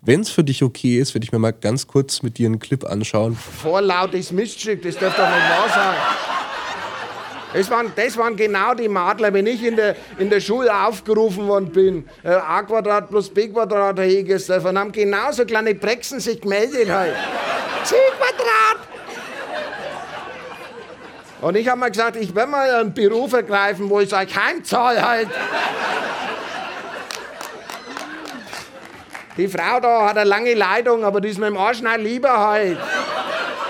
Wenn 0.00 0.20
es 0.20 0.30
für 0.30 0.42
dich 0.42 0.64
okay 0.64 0.98
ist, 0.98 1.14
würde 1.14 1.24
ich 1.24 1.32
mir 1.32 1.38
mal 1.38 1.52
ganz 1.52 1.86
kurz 1.86 2.22
mit 2.22 2.38
dir 2.38 2.46
einen 2.46 2.58
Clip 2.58 2.84
anschauen. 2.84 3.36
Vorlautes 3.36 4.32
Miststück, 4.32 4.82
das 4.82 4.96
darf 4.96 5.14
doch 5.16 5.28
nicht 5.28 5.48
wahr 5.48 5.68
sein. 5.68 6.31
Das 7.52 7.70
waren, 7.70 7.92
das 7.94 8.16
waren 8.16 8.34
genau 8.34 8.74
die 8.74 8.88
Madler, 8.88 9.32
wenn 9.32 9.46
ich 9.46 9.62
in 9.62 9.76
der, 9.76 9.94
in 10.18 10.30
der 10.30 10.40
Schule 10.40 10.74
aufgerufen 10.74 11.46
worden 11.46 11.70
bin. 11.70 12.08
Äh, 12.22 12.30
A 12.30 12.62
Quadrat 12.62 13.10
plus 13.10 13.28
B 13.28 13.48
Quadrat, 13.48 13.98
Herr 13.98 14.06
Hegesdorf, 14.06 14.64
und 14.64 14.78
haben 14.78 14.92
genauso 14.92 15.44
kleine 15.44 15.74
Brexen 15.74 16.20
sich 16.20 16.40
gemeldet. 16.40 16.88
Halt. 16.90 17.14
C 17.84 17.94
Quadrat! 18.18 18.88
Und 21.42 21.56
ich 21.56 21.68
habe 21.68 21.80
mal 21.80 21.90
gesagt, 21.90 22.16
ich 22.16 22.34
werde 22.34 22.50
mal 22.50 22.70
einen 22.70 22.94
Beruf 22.94 23.32
ergreifen, 23.32 23.90
wo 23.90 24.00
ich 24.00 24.14
euch 24.14 24.36
heimzahle 24.36 25.06
halt. 25.06 25.28
Die 29.36 29.48
Frau 29.48 29.80
da 29.80 30.08
hat 30.08 30.16
eine 30.16 30.28
lange 30.28 30.54
Leitung, 30.54 31.04
aber 31.04 31.20
die 31.20 31.30
ist 31.30 31.38
mit 31.38 31.48
dem 31.48 31.56
Arsch 31.56 31.80
nicht 31.80 31.98
lieber 31.98 32.38
halt. 32.38 32.78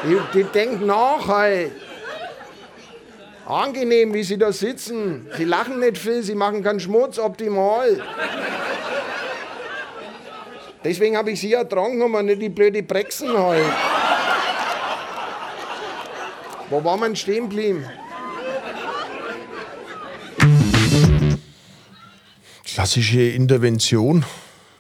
Die, 0.04 0.20
die 0.34 0.44
denkt 0.44 0.84
nach 0.84 1.26
halt. 1.26 1.72
Angenehm, 3.46 4.14
wie 4.14 4.22
sie 4.22 4.38
da 4.38 4.52
sitzen. 4.52 5.26
Sie 5.36 5.44
lachen 5.44 5.80
nicht 5.80 5.98
viel, 5.98 6.22
sie 6.22 6.34
machen 6.34 6.62
keinen 6.62 6.80
Schmutz, 6.80 7.18
optimal. 7.18 8.00
Deswegen 10.84 11.16
habe 11.16 11.30
ich 11.30 11.40
sie 11.40 11.52
ertragen, 11.52 12.02
aber 12.02 12.22
nicht 12.22 12.42
die 12.42 12.48
blöde 12.48 12.82
Brexen 12.82 13.36
halt. 13.36 13.64
Wo 16.70 16.82
war 16.82 16.96
man 16.96 17.14
stehen 17.14 17.48
geblieben? 17.48 17.84
Klassische 22.64 23.20
Intervention. 23.20 24.24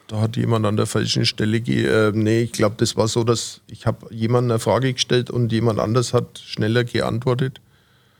Da 0.08 0.20
hat 0.22 0.36
jemand 0.36 0.66
an 0.66 0.76
der 0.76 0.86
falschen 0.86 1.26
Stelle 1.26 1.60
ge 1.60 1.86
äh, 1.86 2.12
Nee, 2.14 2.42
ich 2.42 2.52
glaube, 2.52 2.76
das 2.78 2.96
war 2.96 3.08
so, 3.08 3.24
dass 3.24 3.60
ich 3.66 3.86
habe 3.86 4.06
jemandem 4.10 4.52
eine 4.52 4.58
Frage 4.58 4.92
gestellt 4.92 5.30
und 5.30 5.52
jemand 5.52 5.78
anders 5.78 6.12
hat 6.12 6.38
schneller 6.38 6.84
geantwortet. 6.84 7.60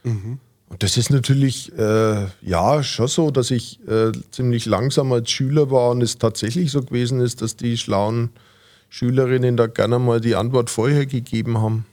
Mhm. 0.03 0.39
Und 0.69 0.81
das 0.81 0.97
ist 0.97 1.11
natürlich, 1.11 1.71
äh, 1.77 2.25
ja, 2.41 2.81
schon 2.81 3.07
so, 3.07 3.29
dass 3.29 3.51
ich 3.51 3.79
äh, 3.87 4.11
ziemlich 4.31 4.65
langsam 4.65 5.11
als 5.11 5.29
Schüler 5.29 5.69
war 5.69 5.91
und 5.91 6.01
es 6.01 6.17
tatsächlich 6.17 6.71
so 6.71 6.81
gewesen 6.81 7.19
ist, 7.19 7.41
dass 7.41 7.55
die 7.55 7.77
schlauen 7.77 8.31
Schülerinnen 8.89 9.55
da 9.55 9.67
gerne 9.67 9.99
mal 9.99 10.19
die 10.19 10.35
Antwort 10.35 10.69
vorher 10.69 11.05
gegeben 11.05 11.59
haben. 11.59 11.85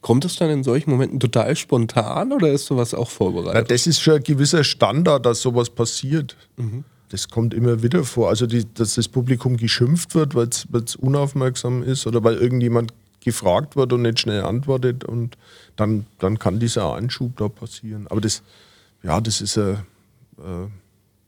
Kommt 0.00 0.24
es 0.24 0.36
dann 0.36 0.50
in 0.50 0.64
solchen 0.64 0.90
Momenten 0.90 1.20
total 1.20 1.56
spontan 1.56 2.32
oder 2.32 2.50
ist 2.50 2.66
sowas 2.66 2.92
auch 2.92 3.08
vorbereitet? 3.08 3.54
Ja, 3.54 3.62
das 3.62 3.86
ist 3.86 4.00
schon 4.00 4.14
ein 4.14 4.22
gewisser 4.22 4.64
Standard, 4.64 5.24
dass 5.24 5.40
sowas 5.40 5.70
passiert. 5.70 6.36
Mhm. 6.56 6.84
Das 7.08 7.28
kommt 7.28 7.54
immer 7.54 7.82
wieder 7.82 8.04
vor. 8.04 8.28
Also, 8.28 8.46
die, 8.46 8.64
dass 8.74 8.94
das 8.94 9.08
Publikum 9.08 9.56
geschimpft 9.56 10.14
wird, 10.14 10.34
weil 10.34 10.48
es 10.48 10.96
unaufmerksam 10.96 11.82
ist 11.82 12.06
oder 12.06 12.24
weil 12.24 12.36
irgendjemand 12.36 12.92
gefragt 13.24 13.76
wird 13.76 13.92
und 13.92 14.02
nicht 14.02 14.20
schnell 14.20 14.42
antwortet 14.42 15.04
und 15.04 15.36
dann, 15.76 16.06
dann 16.18 16.38
kann 16.38 16.58
dieser 16.58 16.94
Anschub 16.94 17.36
da 17.36 17.48
passieren. 17.48 18.06
Aber 18.08 18.20
das, 18.20 18.42
ja, 19.02 19.20
das 19.20 19.40
ist 19.40 19.56
eine, 19.58 19.84
äh, 20.38 20.66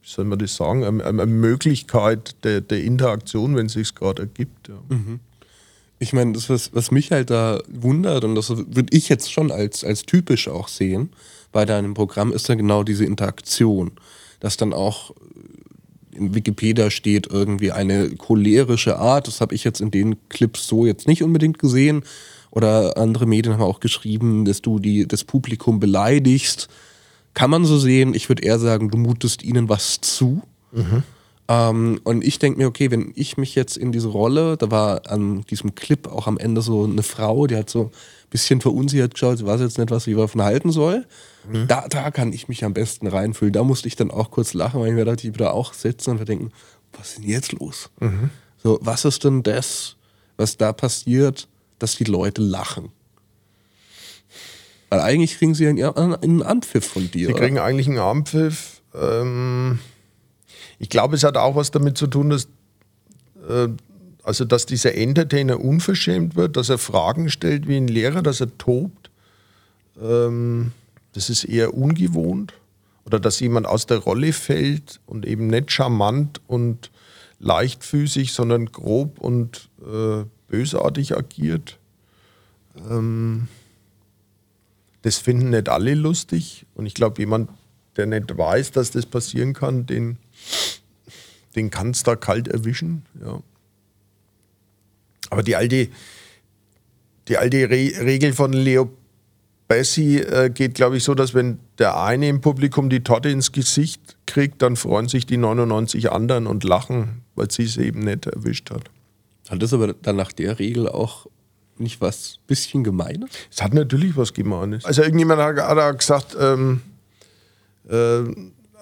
wie 0.03 0.09
soll 0.09 0.25
man 0.25 0.39
das 0.39 0.57
sagen, 0.57 0.85
eine, 0.85 1.05
eine 1.05 1.27
Möglichkeit 1.27 2.37
der, 2.45 2.61
der, 2.61 2.83
Interaktion, 2.83 3.57
wenn 3.57 3.67
es 3.67 3.73
sich 3.73 3.95
gerade 3.95 4.23
ergibt. 4.23 4.69
Ja. 4.69 4.75
Mhm 4.89 5.21
ich 6.05 6.13
meine, 6.13 6.33
das, 6.33 6.51
was, 6.51 6.75
was 6.75 6.91
mich 6.91 7.11
halt 7.11 7.31
da 7.31 7.61
wundert, 7.69 8.25
und 8.25 8.35
das 8.35 8.51
würde 8.51 8.87
ich 8.91 9.09
jetzt 9.09 9.33
schon 9.33 9.51
als, 9.51 9.85
als 9.85 10.03
typisch 10.03 10.49
auch 10.49 10.69
sehen 10.69 11.11
bei 11.53 11.65
deinem 11.65 11.95
Programm, 11.95 12.33
ist 12.33 12.49
dann 12.49 12.59
genau 12.59 12.83
diese 12.83 13.05
Interaktion. 13.05 13.93
Dass 14.41 14.57
dann 14.57 14.73
auch 14.73 15.13
in 16.17 16.35
Wikipedia 16.35 16.91
steht 16.91 17.27
irgendwie 17.31 17.73
eine 17.73 18.11
cholerische 18.11 18.99
Art. 18.99 19.27
Das 19.27 19.41
habe 19.41 19.55
ich 19.55 19.65
jetzt 19.65 19.81
in 19.81 19.91
den 19.91 20.17
Clips 20.29 20.67
so 20.67 20.87
jetzt 20.87 21.07
nicht 21.07 21.23
unbedingt 21.23 21.59
gesehen. 21.59 22.05
Oder 22.51 22.97
andere 22.97 23.27
Medien 23.27 23.55
haben 23.55 23.63
auch 23.63 23.81
geschrieben, 23.81 24.45
dass 24.45 24.63
du 24.63 24.79
die, 24.79 25.09
das 25.09 25.25
Publikum 25.25 25.81
beleidigst. 25.81 26.69
Kann 27.35 27.51
man 27.51 27.65
so 27.65 27.79
sehen. 27.79 28.15
Ich 28.15 28.29
würde 28.29 28.45
eher 28.45 28.59
sagen, 28.59 28.91
du 28.91 28.99
mutest 28.99 29.43
ihnen 29.43 29.69
was 29.69 30.01
zu. 30.01 30.43
Mhm. 30.73 31.03
Ähm, 31.47 32.01
und 32.05 32.25
ich 32.25 32.39
denke 32.39 32.59
mir, 32.59 32.67
okay, 32.67 32.91
wenn 32.91 33.13
ich 33.15 33.37
mich 33.37 33.55
jetzt 33.55 33.77
in 33.77 33.93
diese 33.93 34.09
Rolle, 34.09 34.57
da 34.57 34.71
war 34.71 35.11
an 35.11 35.43
diesem 35.43 35.75
Clip 35.75 36.07
auch 36.07 36.27
am 36.27 36.39
Ende 36.39 36.63
so 36.63 36.85
eine 36.85 37.03
Frau, 37.03 37.47
die 37.47 37.57
hat 37.57 37.69
so 37.69 37.85
ein 37.85 37.91
bisschen 38.31 38.61
verunsichert 38.61 39.15
geschaut, 39.15 39.39
sie 39.39 39.47
weiß 39.47 39.61
jetzt 39.61 39.79
nicht, 39.79 39.91
was 39.91 40.05
sie 40.05 40.15
davon 40.15 40.43
halten 40.43 40.73
soll. 40.73 41.07
Mhm. 41.49 41.69
Da, 41.69 41.87
da 41.89 42.11
kann 42.11 42.33
ich 42.33 42.49
mich 42.49 42.65
am 42.65 42.73
besten 42.73 43.07
reinfühlen. 43.07 43.53
Da 43.53 43.63
musste 43.63 43.89
ich 43.89 43.97
dann 43.97 44.11
auch 44.11 44.31
kurz 44.31 44.55
lachen, 44.55 44.81
weil 44.81 44.89
ich 44.89 44.95
mir 44.95 45.05
dachte, 45.05 45.27
ich 45.27 45.35
wieder 45.35 45.53
auch 45.53 45.75
sitzen 45.75 46.13
und 46.13 46.19
wir 46.19 46.27
denken, 46.27 46.51
was 46.93 47.11
ist 47.11 47.19
denn 47.19 47.29
jetzt 47.29 47.53
los? 47.53 47.91
Mhm. 48.01 48.31
So, 48.63 48.79
was 48.81 49.05
ist 49.05 49.25
denn 49.25 49.43
das, 49.43 49.97
was 50.39 50.57
da 50.57 50.73
passiert, 50.73 51.49
dass 51.79 51.97
die 51.97 52.05
Leute 52.05 52.41
lachen? 52.41 52.91
Weil 54.89 55.01
eigentlich 55.01 55.37
kriegen 55.37 55.55
sie 55.55 55.67
einen, 55.67 55.83
einen 55.83 56.43
Anpfiff 56.43 56.87
von 56.87 57.11
dir. 57.11 57.27
Sie 57.27 57.35
kriegen 57.35 57.59
eigentlich 57.59 57.89
einen 57.89 57.99
Anpfiff. 57.99 58.81
Ähm 58.95 59.81
ich 60.85 60.91
glaube, 60.91 61.17
es 61.17 61.25
hat 61.25 61.39
auch 61.39 61.57
was 61.57 61.71
damit 61.71 61.97
zu 61.97 62.07
tun, 62.07 62.29
dass, 62.29 62.47
äh, 63.49 63.69
also 64.23 64.45
dass 64.45 64.67
dieser 64.67 64.95
Entertainer 64.95 65.59
unverschämt 65.59 66.37
wird, 66.37 66.59
dass 66.59 66.69
er 66.69 66.77
Fragen 66.77 67.31
stellt 67.31 67.67
wie 67.67 67.79
ein 67.79 67.89
Lehrer, 67.89 68.21
dass 68.21 68.43
er 68.43 68.59
tobt. 68.59 69.11
Ähm, 69.99 70.73
das 71.15 71.31
ist 71.31 71.45
eher 71.45 71.73
ungewohnt. 71.73 72.53
Oder 73.07 73.19
dass 73.19 73.41
jemand 73.41 73.67
aus 73.67 73.87
der 73.87 73.97
Rolle 73.97 74.35
fällt 74.35 75.01
und 75.07 75.25
eben 75.25 75.47
nicht 75.47 75.73
charmant 75.73 76.43
und 76.49 76.91
leichtfüßig, 77.39 78.35
sondern 78.35 78.67
grob 78.67 79.19
und 79.21 79.71
äh, 79.81 80.25
bösartig 80.49 81.17
agiert. 81.17 81.79
Ähm, 82.91 83.49
das 85.01 85.17
finden 85.17 85.49
nicht 85.49 85.71
alle 85.71 85.95
lustig. 85.95 86.67
Und 86.75 86.85
ich 86.85 86.93
glaube, 86.93 87.23
jemand, 87.23 87.49
der 87.97 88.05
nicht 88.05 88.37
weiß, 88.37 88.73
dass 88.73 88.91
das 88.91 89.07
passieren 89.07 89.55
kann, 89.55 89.87
den, 89.87 90.19
den 91.57 91.71
kann 91.71 91.91
es 91.91 92.03
da 92.03 92.17
kalt 92.17 92.49
erwischen. 92.49 93.05
Ja. 93.25 93.41
Aber 95.31 95.43
die 95.43 95.57
alte, 95.57 95.89
die 97.29 97.39
alte 97.39 97.71
Re 97.71 97.93
Regel 98.01 98.33
von 98.33 98.53
Leo 98.53 98.91
Bessie 99.67 100.19
äh, 100.19 100.51
geht, 100.51 100.75
glaube 100.75 100.99
ich, 100.99 101.05
so, 101.05 101.15
dass 101.15 101.35
wenn 101.35 101.59
der 101.79 102.01
eine 102.01 102.29
im 102.29 102.41
Publikum 102.41 102.91
die 102.91 103.03
Torte 103.03 103.31
ins 103.31 103.51
Gesicht 103.53 104.17
kriegt, 104.27 104.61
dann 104.63 104.77
freuen 104.77 105.09
sich 105.09 105.27
die 105.27 105.39
99 105.39 106.13
anderen 106.13 106.47
und 106.47 106.65
lachen, 106.65 107.23
weil 107.35 107.51
sie 107.51 107.65
es 107.65 107.77
eben 107.77 108.01
nicht 108.01 108.27
erwischt 108.27 108.71
hat. 108.71 108.91
Hat 109.49 109.63
das 109.63 109.73
aber 109.73 109.95
dann 109.95 110.17
nach 110.17 110.33
der 110.33 110.59
Regel 110.59 110.89
auch 110.89 111.27
nicht 111.79 112.01
was 112.01 112.39
bisschen 112.47 112.85
Gemeines? 112.85 113.31
Es 113.51 113.63
hat 113.63 113.75
natürlich 113.75 114.17
was 114.17 114.35
Gemeines. 114.35 114.85
Also 114.85 115.03
irgendjemand 115.03 115.41
hat, 115.41 115.57
hat 115.59 115.99
gesagt, 115.99 116.37
ähm, 116.39 116.83
äh, 117.89 118.23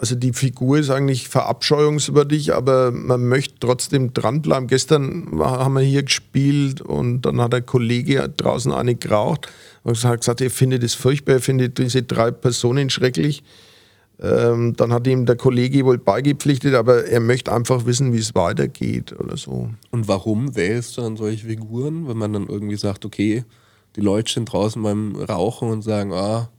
also 0.02 0.16
die 0.16 0.32
Figur 0.32 0.78
ist 0.78 0.90
eigentlich 0.90 1.28
verabscheuungswürdig, 1.28 2.52
aber 2.54 2.90
man 2.90 3.24
möchte 3.28 3.54
trotzdem 3.60 4.12
dranbleiben. 4.12 4.66
Gestern 4.66 5.38
haben 5.38 5.74
wir 5.74 5.82
hier 5.82 6.02
gespielt 6.02 6.80
und 6.80 7.22
dann 7.22 7.40
hat 7.40 7.52
der 7.52 7.62
Kollege 7.62 8.28
draußen 8.28 8.72
eine 8.72 8.96
geraucht 8.96 9.46
und 9.84 10.02
hat 10.02 10.18
gesagt, 10.18 10.40
er 10.40 10.50
findet 10.50 10.82
das 10.82 10.94
furchtbar, 10.94 11.34
er 11.34 11.40
findet 11.40 11.78
diese 11.78 12.02
drei 12.02 12.32
Personen 12.32 12.90
schrecklich. 12.90 13.44
Ähm, 14.20 14.74
dann 14.76 14.92
hat 14.92 15.06
ihm 15.06 15.24
der 15.24 15.36
Kollege 15.36 15.84
wohl 15.84 15.98
beigepflichtet, 15.98 16.74
aber 16.74 17.04
er 17.06 17.20
möchte 17.20 17.52
einfach 17.52 17.86
wissen, 17.86 18.12
wie 18.12 18.18
es 18.18 18.34
weitergeht 18.34 19.12
oder 19.20 19.36
so. 19.36 19.70
Und 19.92 20.08
warum 20.08 20.56
wählst 20.56 20.96
du 20.96 21.02
dann 21.02 21.16
solche 21.16 21.46
Figuren, 21.46 22.08
wenn 22.08 22.18
man 22.18 22.32
dann 22.32 22.48
irgendwie 22.48 22.76
sagt, 22.76 23.04
okay, 23.04 23.44
die 23.94 24.00
Leute 24.00 24.32
stehen 24.32 24.46
draußen 24.46 24.82
beim 24.82 25.14
Rauchen 25.14 25.70
und 25.70 25.82
sagen, 25.82 26.12
ah, 26.12 26.50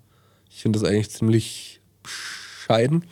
ich 0.49 0.61
finde 0.61 0.79
das 0.79 0.87
eigentlich 0.87 1.09
ziemlich 1.09 1.81
bescheiden 2.03 3.03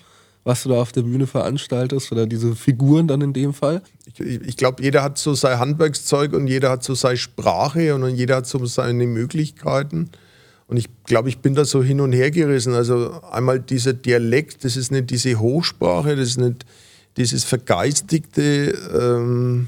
was 0.44 0.64
du 0.64 0.70
da 0.70 0.82
auf 0.82 0.92
der 0.92 1.04
Bühne 1.04 1.28
veranstaltest 1.28 2.12
oder 2.12 2.26
diese 2.26 2.56
Figuren 2.56 3.08
dann 3.08 3.22
in 3.22 3.34
dem 3.34 3.54
Fall? 3.54 3.82
Ich, 4.06 4.20
ich 4.20 4.58
glaube, 4.58 4.82
jeder 4.82 5.04
hat 5.04 5.18
so 5.18 5.34
sein 5.34 5.60
Handwerkszeug 5.60 6.34
und 6.34 6.48
jeder 6.48 6.72
hat 6.72 6.84
so 6.84 6.96
seine 6.96 7.18
Sprache 7.18 7.94
und 7.94 8.16
jeder 8.16 8.38
hat 8.38 8.48
so 8.48 8.66
seine 8.66 9.06
Möglichkeiten. 9.06 10.10
Und 10.68 10.78
ich 10.78 10.88
glaube, 11.04 11.30
ich 11.30 11.40
bin 11.40 11.54
da 11.54 11.66
so 11.66 11.84
hin 11.84 12.00
und 12.00 12.14
her 12.14 12.32
gerissen. 12.32 12.74
Also 12.74 13.22
einmal 13.30 13.60
dieser 13.60 13.94
Dialekt, 13.94 14.64
das 14.64 14.78
ist 14.78 14.92
nicht 14.92 15.10
diese 15.10 15.38
Hochsprache, 15.38 16.16
das 16.16 16.30
ist 16.30 16.38
nicht 16.38 16.66
dieses 17.18 17.44
Vergeistigte. 17.44 18.74
Ähm, 18.98 19.68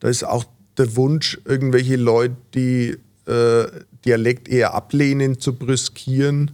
da 0.00 0.08
ist 0.08 0.24
auch 0.24 0.44
der 0.76 0.96
Wunsch, 0.96 1.38
irgendwelche 1.44 1.96
Leute, 1.96 2.36
die 2.54 2.96
äh, 3.26 3.66
Dialekt 4.04 4.48
eher 4.48 4.74
ablehnen, 4.74 5.38
zu 5.38 5.54
brüskieren. 5.54 6.52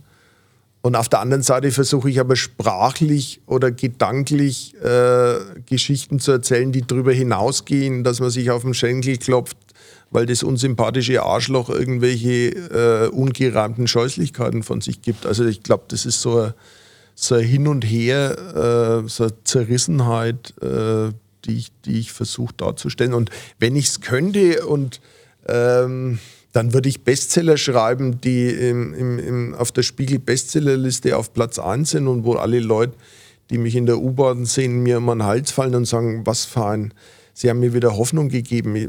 Und 0.87 0.95
auf 0.95 1.09
der 1.09 1.19
anderen 1.19 1.43
Seite 1.43 1.73
versuche 1.73 2.09
ich 2.09 2.21
aber 2.21 2.37
sprachlich 2.37 3.41
oder 3.47 3.73
gedanklich 3.73 4.73
äh, 4.81 5.35
Geschichten 5.69 6.21
zu 6.21 6.31
erzählen, 6.31 6.71
die 6.71 6.83
darüber 6.87 7.13
hinausgehen, 7.13 8.05
dass 8.05 8.21
man 8.21 8.31
sich 8.31 8.53
auf 8.53 8.63
den 8.63 8.73
Schenkel 8.73 9.17
klopft, 9.17 9.57
weil 10.13 10.27
das 10.27 10.45
unsympathische 10.45 11.25
Arschloch 11.25 11.71
irgendwelche 11.71 12.51
äh, 12.51 13.09
ungereimten 13.09 13.89
Scheußlichkeiten 13.89 14.63
von 14.63 14.81
sich 14.81 15.03
gibt. 15.03 15.27
Also 15.27 15.45
ich 15.45 15.65
glaube, 15.65 15.87
das 15.89 16.07
ist 16.07 16.21
so 16.23 16.39
ein, 16.39 16.55
so 17.17 17.35
ein 17.35 17.45
Hin 17.45 17.67
und 17.67 17.83
Her, 17.83 19.03
äh, 19.05 19.09
so 19.09 19.25
eine 19.25 19.43
Zerrissenheit, 19.43 20.55
äh, 20.63 21.11
die 21.47 21.57
ich, 21.57 21.73
die 21.85 21.99
ich 21.99 22.13
versuche 22.13 22.55
darzustellen. 22.57 23.13
Und 23.13 23.31
wenn 23.59 23.75
ich 23.75 23.87
es 23.87 24.03
könnte 24.03 24.65
und 24.65 25.01
ähm, 25.49 26.21
dann 26.57 26.73
würde 26.73 26.89
ich 26.89 27.05
Bestseller 27.05 27.59
schreiben, 27.59 28.19
die 28.23 28.49
im, 28.49 28.95
im, 28.95 29.19
im, 29.19 29.55
auf 29.55 29.73
der 29.73 29.83
Spiegel-Bestsellerliste 29.83 31.15
auf 31.15 31.35
Platz 31.35 31.59
1 31.59 31.91
sind 31.91 32.09
und 32.09 32.25
wo 32.25 32.33
alle 32.33 32.61
Leute, 32.61 32.95
die 33.51 33.59
mich 33.59 33.77
in 33.77 33.85
der 33.85 33.99
U-Bahn 33.99 34.47
sehen, 34.47 34.83
mir 34.83 34.97
immer 34.97 35.15
den 35.15 35.25
Hals 35.25 35.51
fallen 35.51 35.75
und 35.75 35.85
sagen, 35.85 36.23
was 36.25 36.47
für 36.47 36.65
ein, 36.65 36.95
sie 37.35 37.51
haben 37.51 37.61
mir 37.61 37.75
wieder 37.75 37.99
Hoffnung 37.99 38.31
gegeben. 38.31 38.75
Ich, 38.75 38.89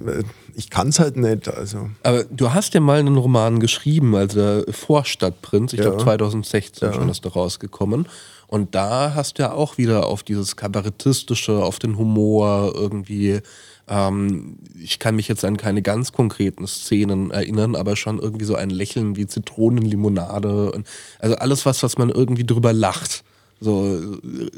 ich 0.56 0.70
kann 0.70 0.88
es 0.88 1.00
halt 1.02 1.18
nicht. 1.18 1.50
Also. 1.50 1.90
Aber 2.04 2.24
du 2.24 2.54
hast 2.54 2.74
ja 2.74 2.80
mal 2.80 3.00
einen 3.00 3.18
Roman 3.18 3.60
geschrieben, 3.60 4.16
also 4.16 4.64
Vorstadtprinz, 4.72 5.74
ich 5.74 5.80
ja. 5.80 5.88
glaube 5.90 6.02
2016 6.02 6.88
ja. 6.88 6.94
schon 6.94 7.10
ist 7.10 7.26
da 7.26 7.30
rausgekommen. 7.30 8.08
Und 8.48 8.76
da 8.76 9.14
hast 9.14 9.40
du 9.40 9.44
ja 9.44 9.52
auch 9.52 9.78
wieder 9.78 10.08
auf 10.08 10.24
dieses 10.24 10.56
Kabarettistische, 10.56 11.62
auf 11.62 11.80
den 11.80 11.98
Humor 11.98 12.72
irgendwie 12.74 13.42
ähm, 13.88 14.58
ich 14.80 15.00
kann 15.00 15.16
mich 15.16 15.28
jetzt 15.28 15.46
an 15.46 15.58
keine 15.58 15.82
ganz 15.82 16.12
konkreten 16.12 16.68
Szenen 16.68 17.32
erinnern, 17.32 17.76
aber 17.76 17.96
schon 17.96 18.20
irgendwie 18.20 18.46
so 18.46 18.56
ein 18.56 18.70
Lächeln 18.70 19.16
wie 19.16 19.28
Zitronenlimonade. 19.28 20.72
Und, 20.72 20.88
also 21.20 21.36
alles 21.36 21.66
was, 21.66 21.84
was 21.84 21.98
man 21.98 22.10
irgendwie 22.10 22.46
drüber 22.46 22.74
lacht. 22.74 23.24
So 23.60 24.00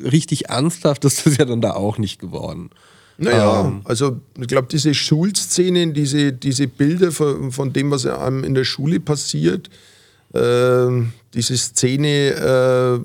richtig 0.04 0.50
ernsthaft 0.50 1.06
ist 1.06 1.26
das 1.26 1.38
ja 1.38 1.46
dann 1.46 1.62
da 1.62 1.72
auch 1.72 1.98
nicht 1.98 2.20
geworden. 2.20 2.70
Naja, 3.18 3.66
ähm, 3.66 3.82
also 3.84 4.20
ich 4.40 4.48
glaube, 4.48 4.68
diese 4.72 4.94
Schulszenen, 4.94 5.94
diese, 5.94 6.34
diese 6.34 6.68
Bilder 6.68 7.12
von, 7.12 7.52
von 7.52 7.72
dem, 7.74 7.92
was 7.92 8.06
einem 8.06 8.44
in 8.44 8.56
der 8.56 8.64
Schule 8.64 9.00
passiert, 9.00 9.70
äh, 10.34 10.88
diese 11.34 11.58
Szene, 11.58 12.32
äh, 12.32 13.00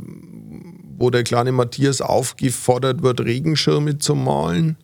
wo 0.97 1.11
der 1.11 1.25
kleine 1.25 1.53
Matthias 1.53 2.01
aufgefordert 2.01 3.03
wird, 3.03 3.21
Regenschirme 3.21 3.99
zu 3.99 4.15
malen 4.15 4.77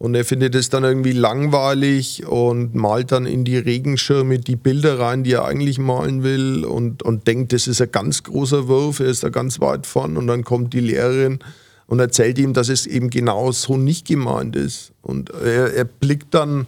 und 0.00 0.14
er 0.14 0.24
findet 0.24 0.54
es 0.54 0.70
dann 0.70 0.82
irgendwie 0.82 1.12
langweilig 1.12 2.26
und 2.26 2.74
malt 2.74 3.12
dann 3.12 3.26
in 3.26 3.44
die 3.44 3.58
Regenschirme 3.58 4.38
die 4.38 4.56
Bilder 4.56 4.98
rein, 4.98 5.24
die 5.24 5.32
er 5.32 5.44
eigentlich 5.44 5.78
malen 5.78 6.22
will 6.22 6.64
und, 6.64 7.02
und 7.02 7.26
denkt, 7.26 7.52
das 7.52 7.66
ist 7.66 7.82
ein 7.82 7.92
ganz 7.92 8.22
großer 8.22 8.66
Wurf, 8.66 9.00
er 9.00 9.08
ist 9.08 9.24
da 9.24 9.28
ganz 9.28 9.60
weit 9.60 9.86
von. 9.86 10.16
Und 10.16 10.26
dann 10.26 10.42
kommt 10.42 10.72
die 10.72 10.80
Lehrerin 10.80 11.40
und 11.86 12.00
erzählt 12.00 12.38
ihm, 12.38 12.54
dass 12.54 12.70
es 12.70 12.86
eben 12.86 13.10
genau 13.10 13.52
so 13.52 13.76
nicht 13.76 14.06
gemeint 14.06 14.56
ist. 14.56 14.92
Und 15.02 15.28
er, 15.28 15.74
er 15.74 15.84
blickt 15.84 16.32
dann, 16.32 16.66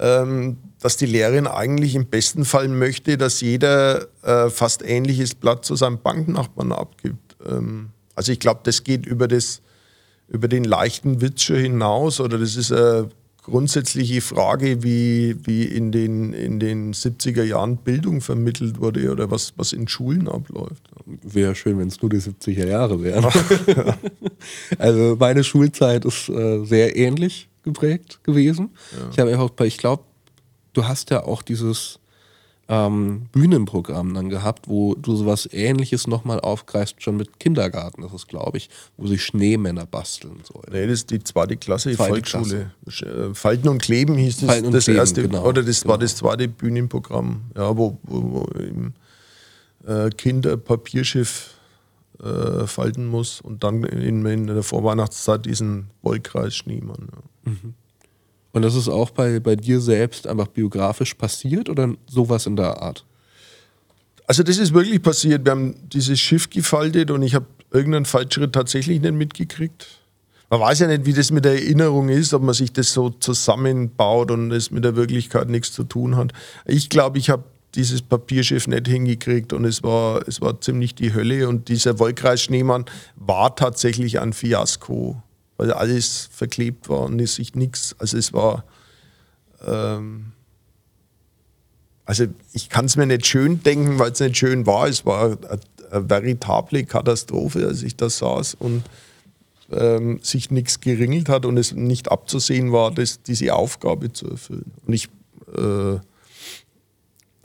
ähm, 0.00 0.56
dass 0.80 0.96
die 0.96 1.06
Lehrerin 1.06 1.46
eigentlich 1.46 1.94
im 1.94 2.06
besten 2.06 2.44
Fall 2.44 2.66
möchte, 2.66 3.16
dass 3.16 3.40
jeder 3.40 4.08
äh, 4.22 4.50
fast 4.50 4.82
ähnliches 4.84 5.36
Blatt 5.36 5.64
zu 5.64 5.76
seinem 5.76 6.00
Banknachbarn 6.00 6.72
abgibt. 6.72 7.36
Ähm, 7.48 7.90
also 8.16 8.32
ich 8.32 8.40
glaube, 8.40 8.62
das 8.64 8.82
geht 8.82 9.06
über 9.06 9.28
das 9.28 9.62
über 10.28 10.48
den 10.48 10.64
leichten 10.64 11.20
Witz 11.20 11.42
schon 11.42 11.56
hinaus 11.56 12.20
oder 12.20 12.38
das 12.38 12.56
ist 12.56 12.72
eine 12.72 13.08
grundsätzliche 13.44 14.22
Frage, 14.22 14.82
wie, 14.82 15.36
wie 15.44 15.64
in, 15.64 15.92
den, 15.92 16.32
in 16.32 16.58
den 16.58 16.94
70er 16.94 17.42
Jahren 17.42 17.76
Bildung 17.76 18.22
vermittelt 18.22 18.80
wurde 18.80 19.10
oder 19.12 19.30
was, 19.30 19.52
was 19.56 19.74
in 19.74 19.86
Schulen 19.86 20.28
abläuft. 20.28 20.82
Wäre 21.22 21.54
schön, 21.54 21.78
wenn 21.78 21.88
es 21.88 22.00
nur 22.00 22.10
die 22.10 22.18
70er 22.20 22.66
Jahre 22.66 23.02
wären. 23.02 23.26
also 24.78 25.16
meine 25.20 25.44
Schulzeit 25.44 26.06
ist 26.06 26.30
äh, 26.30 26.64
sehr 26.64 26.96
ähnlich 26.96 27.48
geprägt 27.62 28.20
gewesen. 28.24 28.70
Ja. 28.92 29.10
Ich 29.10 29.18
habe 29.18 29.38
auch, 29.38 29.60
ich 29.60 29.76
glaube, 29.76 30.04
du 30.72 30.88
hast 30.88 31.10
ja 31.10 31.24
auch 31.24 31.42
dieses 31.42 32.00
ähm, 32.68 33.26
Bühnenprogramm 33.32 34.14
dann 34.14 34.30
gehabt, 34.30 34.68
wo 34.68 34.94
du 34.94 35.16
sowas 35.16 35.48
ähnliches 35.52 36.06
nochmal 36.06 36.40
aufgreifst, 36.40 37.02
schon 37.02 37.16
mit 37.16 37.38
Kindergarten, 37.38 38.02
das 38.02 38.12
ist, 38.12 38.28
glaube 38.28 38.56
ich, 38.58 38.70
wo 38.96 39.06
sie 39.06 39.18
Schneemänner 39.18 39.86
basteln 39.86 40.40
sollen. 40.42 40.68
Nee, 40.70 40.86
das 40.86 41.00
ist 41.00 41.10
die 41.10 41.22
zweite 41.22 41.56
Klasse, 41.56 41.90
die 41.90 41.96
Volksschule. 41.96 42.70
Klasse. 42.84 43.06
Äh, 43.06 43.34
Falten 43.34 43.68
und 43.68 43.82
Kleben 43.82 44.16
hieß 44.16 44.38
das, 44.38 44.48
Falten 44.48 44.72
das 44.72 44.84
Kleben, 44.84 44.98
erste, 44.98 45.22
genau, 45.22 45.44
oder 45.44 45.62
das 45.62 45.82
genau. 45.82 45.92
war 45.92 45.98
das 45.98 46.16
zweite 46.16 46.48
Bühnenprogramm, 46.48 47.42
ja, 47.56 47.76
wo, 47.76 47.98
wo, 48.02 48.22
wo 48.32 48.58
eben, 48.58 48.94
äh, 49.86 50.08
Kinder 50.10 50.56
Papierschiff 50.56 51.50
äh, 52.22 52.66
falten 52.66 53.06
muss 53.06 53.40
und 53.40 53.64
dann 53.64 53.84
in, 53.84 54.24
in 54.24 54.46
der 54.46 54.62
Vorweihnachtszeit 54.62 55.44
diesen 55.44 55.90
Wollkreis 56.02 56.54
Schneemann. 56.56 57.08
Ja. 57.12 57.50
Mhm. 57.50 57.74
Und 58.54 58.62
das 58.62 58.76
ist 58.76 58.88
auch 58.88 59.10
bei, 59.10 59.40
bei 59.40 59.56
dir 59.56 59.80
selbst 59.80 60.28
einfach 60.28 60.46
biografisch 60.46 61.14
passiert 61.14 61.68
oder 61.68 61.92
sowas 62.06 62.46
in 62.46 62.54
der 62.54 62.80
Art? 62.80 63.04
Also 64.28 64.44
das 64.44 64.58
ist 64.58 64.72
wirklich 64.72 65.02
passiert. 65.02 65.44
Wir 65.44 65.50
haben 65.50 65.74
dieses 65.88 66.20
Schiff 66.20 66.48
gefaltet 66.48 67.10
und 67.10 67.22
ich 67.22 67.34
habe 67.34 67.46
irgendeinen 67.72 68.04
Fallschritt 68.04 68.52
tatsächlich 68.52 69.00
nicht 69.00 69.12
mitgekriegt. 69.12 69.88
Man 70.50 70.60
weiß 70.60 70.78
ja 70.78 70.86
nicht, 70.86 71.04
wie 71.04 71.12
das 71.12 71.32
mit 71.32 71.44
der 71.44 71.54
Erinnerung 71.54 72.08
ist, 72.08 72.32
ob 72.32 72.42
man 72.42 72.54
sich 72.54 72.72
das 72.72 72.92
so 72.92 73.10
zusammenbaut 73.10 74.30
und 74.30 74.52
es 74.52 74.70
mit 74.70 74.84
der 74.84 74.94
Wirklichkeit 74.94 75.48
nichts 75.48 75.72
zu 75.72 75.82
tun 75.82 76.14
hat. 76.14 76.32
Ich 76.64 76.88
glaube, 76.88 77.18
ich 77.18 77.30
habe 77.30 77.42
dieses 77.74 78.02
Papierschiff 78.02 78.68
nicht 78.68 78.86
hingekriegt 78.86 79.52
und 79.52 79.64
es 79.64 79.82
war, 79.82 80.28
es 80.28 80.40
war 80.40 80.60
ziemlich 80.60 80.94
die 80.94 81.12
Hölle 81.12 81.48
und 81.48 81.68
dieser 81.68 81.98
Wollkreis 81.98 82.40
Schneemann 82.40 82.84
war 83.16 83.56
tatsächlich 83.56 84.20
ein 84.20 84.32
Fiasko. 84.32 85.20
Weil 85.56 85.72
alles 85.72 86.28
verklebt 86.32 86.88
war 86.88 87.02
und 87.02 87.20
es 87.20 87.36
sich 87.36 87.54
nichts, 87.54 87.94
also 87.98 88.16
es 88.16 88.32
war, 88.32 88.64
ähm, 89.66 90.32
also 92.04 92.26
ich 92.52 92.68
kann 92.68 92.84
es 92.84 92.96
mir 92.96 93.06
nicht 93.06 93.26
schön 93.26 93.62
denken, 93.62 93.98
weil 93.98 94.12
es 94.12 94.20
nicht 94.20 94.36
schön 94.36 94.66
war. 94.66 94.88
Es 94.88 95.06
war 95.06 95.38
eine, 95.48 95.60
veritable 96.08 96.84
Katastrophe, 96.84 97.66
als 97.66 97.82
ich 97.82 97.96
da 97.96 98.10
saß 98.10 98.54
und 98.54 98.82
ähm, 99.70 100.18
sich 100.22 100.50
nichts 100.50 100.80
geringelt 100.80 101.28
hat 101.28 101.46
und 101.46 101.56
es 101.56 101.72
nicht 101.72 102.10
abzusehen 102.10 102.72
war, 102.72 102.90
das, 102.90 103.22
diese 103.22 103.54
Aufgabe 103.54 104.12
zu 104.12 104.28
erfüllen. 104.28 104.72
Und 104.86 104.92
ich 104.92 105.08
äh, 105.56 105.98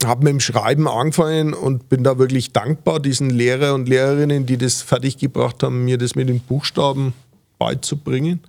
habe 0.04 0.24
mit 0.24 0.32
dem 0.32 0.40
Schreiben 0.40 0.88
angefangen 0.88 1.54
und 1.54 1.88
bin 1.88 2.02
da 2.02 2.18
wirklich 2.18 2.52
dankbar 2.52 3.00
diesen 3.00 3.30
Lehrer 3.30 3.74
und 3.74 3.88
Lehrerinnen, 3.88 4.46
die 4.46 4.56
das 4.56 4.82
fertiggebracht 4.82 5.62
haben, 5.62 5.84
mir 5.84 5.98
das 5.98 6.14
mit 6.14 6.28
den 6.28 6.40
Buchstaben 6.40 7.12
beizubringen, 7.60 8.40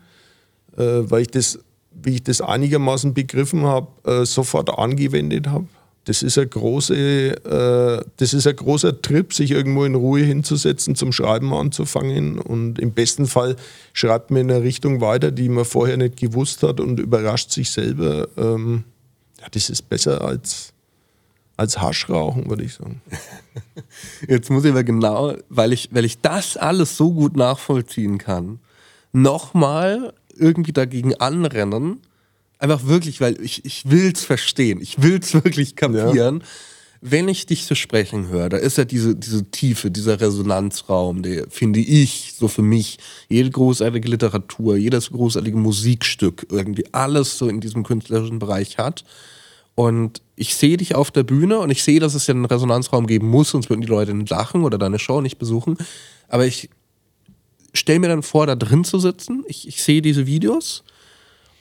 äh, 0.77 0.81
weil 1.03 1.21
ich 1.21 1.27
das, 1.27 1.59
wie 1.91 2.15
ich 2.15 2.23
das 2.23 2.41
einigermaßen 2.41 3.13
begriffen 3.13 3.65
habe, 3.65 3.87
äh, 4.09 4.25
sofort 4.25 4.75
angewendet 4.75 5.47
habe. 5.47 5.67
Das 6.05 6.23
ist, 6.23 6.39
ein 6.39 6.49
große, 6.49 6.95
äh, 6.95 8.03
das 8.17 8.33
ist 8.33 8.47
ein 8.47 8.55
großer 8.55 9.03
Trip, 9.03 9.31
sich 9.33 9.51
irgendwo 9.51 9.85
in 9.85 9.93
Ruhe 9.93 10.21
hinzusetzen, 10.21 10.95
zum 10.95 11.11
Schreiben 11.11 11.53
anzufangen. 11.53 12.39
Und 12.39 12.79
im 12.79 12.91
besten 12.93 13.27
Fall 13.27 13.55
schreibt 13.93 14.31
man 14.31 14.41
in 14.41 14.51
eine 14.51 14.63
Richtung 14.63 14.99
weiter, 14.99 15.29
die 15.29 15.47
man 15.47 15.63
vorher 15.63 15.97
nicht 15.97 16.17
gewusst 16.17 16.63
hat 16.63 16.79
und 16.79 16.99
überrascht 16.99 17.51
sich 17.51 17.69
selber. 17.69 18.27
Ähm, 18.35 18.83
ja, 19.39 19.47
das 19.51 19.69
ist 19.69 19.89
besser 19.89 20.21
als, 20.21 20.73
als 21.55 21.79
Haschrauchen, 21.79 22.49
würde 22.49 22.63
ich 22.63 22.73
sagen. 22.73 23.01
Jetzt 24.27 24.49
muss 24.49 24.65
ich 24.65 24.71
aber 24.71 24.83
genau, 24.83 25.35
weil 25.49 25.71
ich, 25.71 25.89
weil 25.91 26.05
ich 26.05 26.19
das 26.19 26.57
alles 26.57 26.97
so 26.97 27.11
gut 27.13 27.35
nachvollziehen 27.35 28.17
kann, 28.17 28.59
nochmal 29.11 30.13
irgendwie 30.35 30.73
dagegen 30.73 31.15
anrennen 31.15 32.01
Einfach 32.61 32.85
wirklich, 32.85 33.19
weil 33.21 33.41
ich, 33.41 33.65
ich 33.65 33.89
will's 33.89 34.23
verstehen. 34.23 34.81
Ich 34.81 35.01
will's 35.01 35.33
wirklich 35.43 35.75
kapieren. 35.75 36.41
Ja. 36.41 36.47
Wenn 37.03 37.27
ich 37.27 37.47
dich 37.47 37.65
so 37.65 37.73
sprechen 37.73 38.27
höre, 38.27 38.49
da 38.49 38.57
ist 38.57 38.77
ja 38.77 38.85
diese, 38.85 39.15
diese 39.15 39.49
Tiefe, 39.49 39.89
dieser 39.89 40.21
Resonanzraum, 40.21 41.23
der, 41.23 41.47
finde 41.49 41.79
ich, 41.79 42.35
so 42.37 42.47
für 42.47 42.61
mich, 42.61 42.99
jede 43.27 43.49
großartige 43.49 44.07
Literatur, 44.07 44.77
jedes 44.77 45.09
großartige 45.09 45.57
Musikstück, 45.57 46.45
irgendwie 46.51 46.85
alles 46.93 47.39
so 47.39 47.49
in 47.49 47.61
diesem 47.61 47.81
künstlerischen 47.81 48.37
Bereich 48.37 48.77
hat. 48.77 49.05
Und 49.73 50.21
ich 50.35 50.53
sehe 50.53 50.77
dich 50.77 50.93
auf 50.93 51.09
der 51.09 51.23
Bühne 51.23 51.57
und 51.57 51.71
ich 51.71 51.81
sehe, 51.81 51.99
dass 51.99 52.13
es 52.13 52.27
ja 52.27 52.35
einen 52.35 52.45
Resonanzraum 52.45 53.07
geben 53.07 53.27
muss, 53.27 53.49
sonst 53.49 53.71
würden 53.71 53.81
die 53.81 53.87
Leute 53.87 54.13
nicht 54.13 54.29
lachen 54.29 54.63
oder 54.63 54.77
deine 54.77 54.99
Show 54.99 55.21
nicht 55.21 55.39
besuchen. 55.39 55.79
Aber 56.27 56.45
ich 56.45 56.69
stelle 57.73 57.99
mir 57.99 58.07
dann 58.07 58.23
vor, 58.23 58.47
da 58.47 58.55
drin 58.55 58.83
zu 58.83 58.99
sitzen. 58.99 59.43
Ich, 59.47 59.67
ich 59.67 59.83
sehe 59.83 60.01
diese 60.01 60.25
Videos 60.25 60.83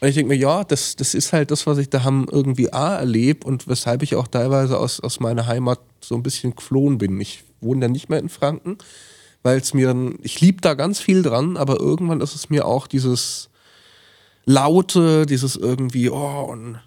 und 0.00 0.08
ich 0.08 0.14
denke 0.14 0.30
mir, 0.30 0.38
ja, 0.38 0.64
das, 0.64 0.96
das 0.96 1.14
ist 1.14 1.32
halt 1.32 1.50
das, 1.50 1.66
was 1.66 1.78
ich 1.78 1.90
da 1.90 2.04
haben 2.04 2.26
irgendwie 2.30 2.72
A 2.72 2.96
erlebt 2.96 3.44
und 3.44 3.68
weshalb 3.68 4.02
ich 4.02 4.16
auch 4.16 4.28
teilweise 4.28 4.78
aus, 4.78 5.00
aus 5.00 5.20
meiner 5.20 5.46
Heimat 5.46 5.78
so 6.00 6.14
ein 6.14 6.22
bisschen 6.22 6.56
geflohen 6.56 6.98
bin. 6.98 7.20
Ich 7.20 7.44
wohne 7.60 7.84
ja 7.84 7.88
nicht 7.88 8.08
mehr 8.08 8.18
in 8.18 8.30
Franken, 8.30 8.78
weil 9.42 9.58
es 9.58 9.74
mir 9.74 9.88
dann, 9.88 10.18
ich 10.22 10.40
liebe 10.40 10.62
da 10.62 10.72
ganz 10.74 11.00
viel 11.00 11.22
dran, 11.22 11.58
aber 11.58 11.78
irgendwann 11.80 12.22
ist 12.22 12.34
es 12.34 12.48
mir 12.48 12.66
auch 12.66 12.86
dieses 12.86 13.50
Laute, 14.46 15.26
dieses 15.26 15.56
irgendwie, 15.56 16.08
oh, 16.08 16.46
und 16.50 16.80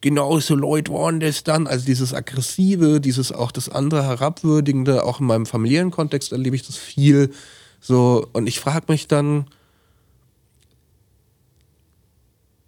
genau 0.00 0.40
so 0.40 0.56
Leute 0.56 0.92
waren 0.92 1.20
das 1.20 1.44
dann, 1.44 1.68
also 1.68 1.86
dieses 1.86 2.12
Aggressive, 2.12 3.00
dieses 3.00 3.30
auch 3.30 3.52
das 3.52 3.68
andere 3.68 4.02
Herabwürdigende, 4.02 5.04
auch 5.04 5.20
in 5.20 5.26
meinem 5.26 5.46
familiären 5.46 5.92
Kontext 5.92 6.32
erlebe 6.32 6.56
ich 6.56 6.66
das 6.66 6.76
viel. 6.76 7.30
So, 7.80 8.26
und 8.32 8.46
ich 8.46 8.60
frage 8.60 8.86
mich 8.88 9.08
dann, 9.08 9.46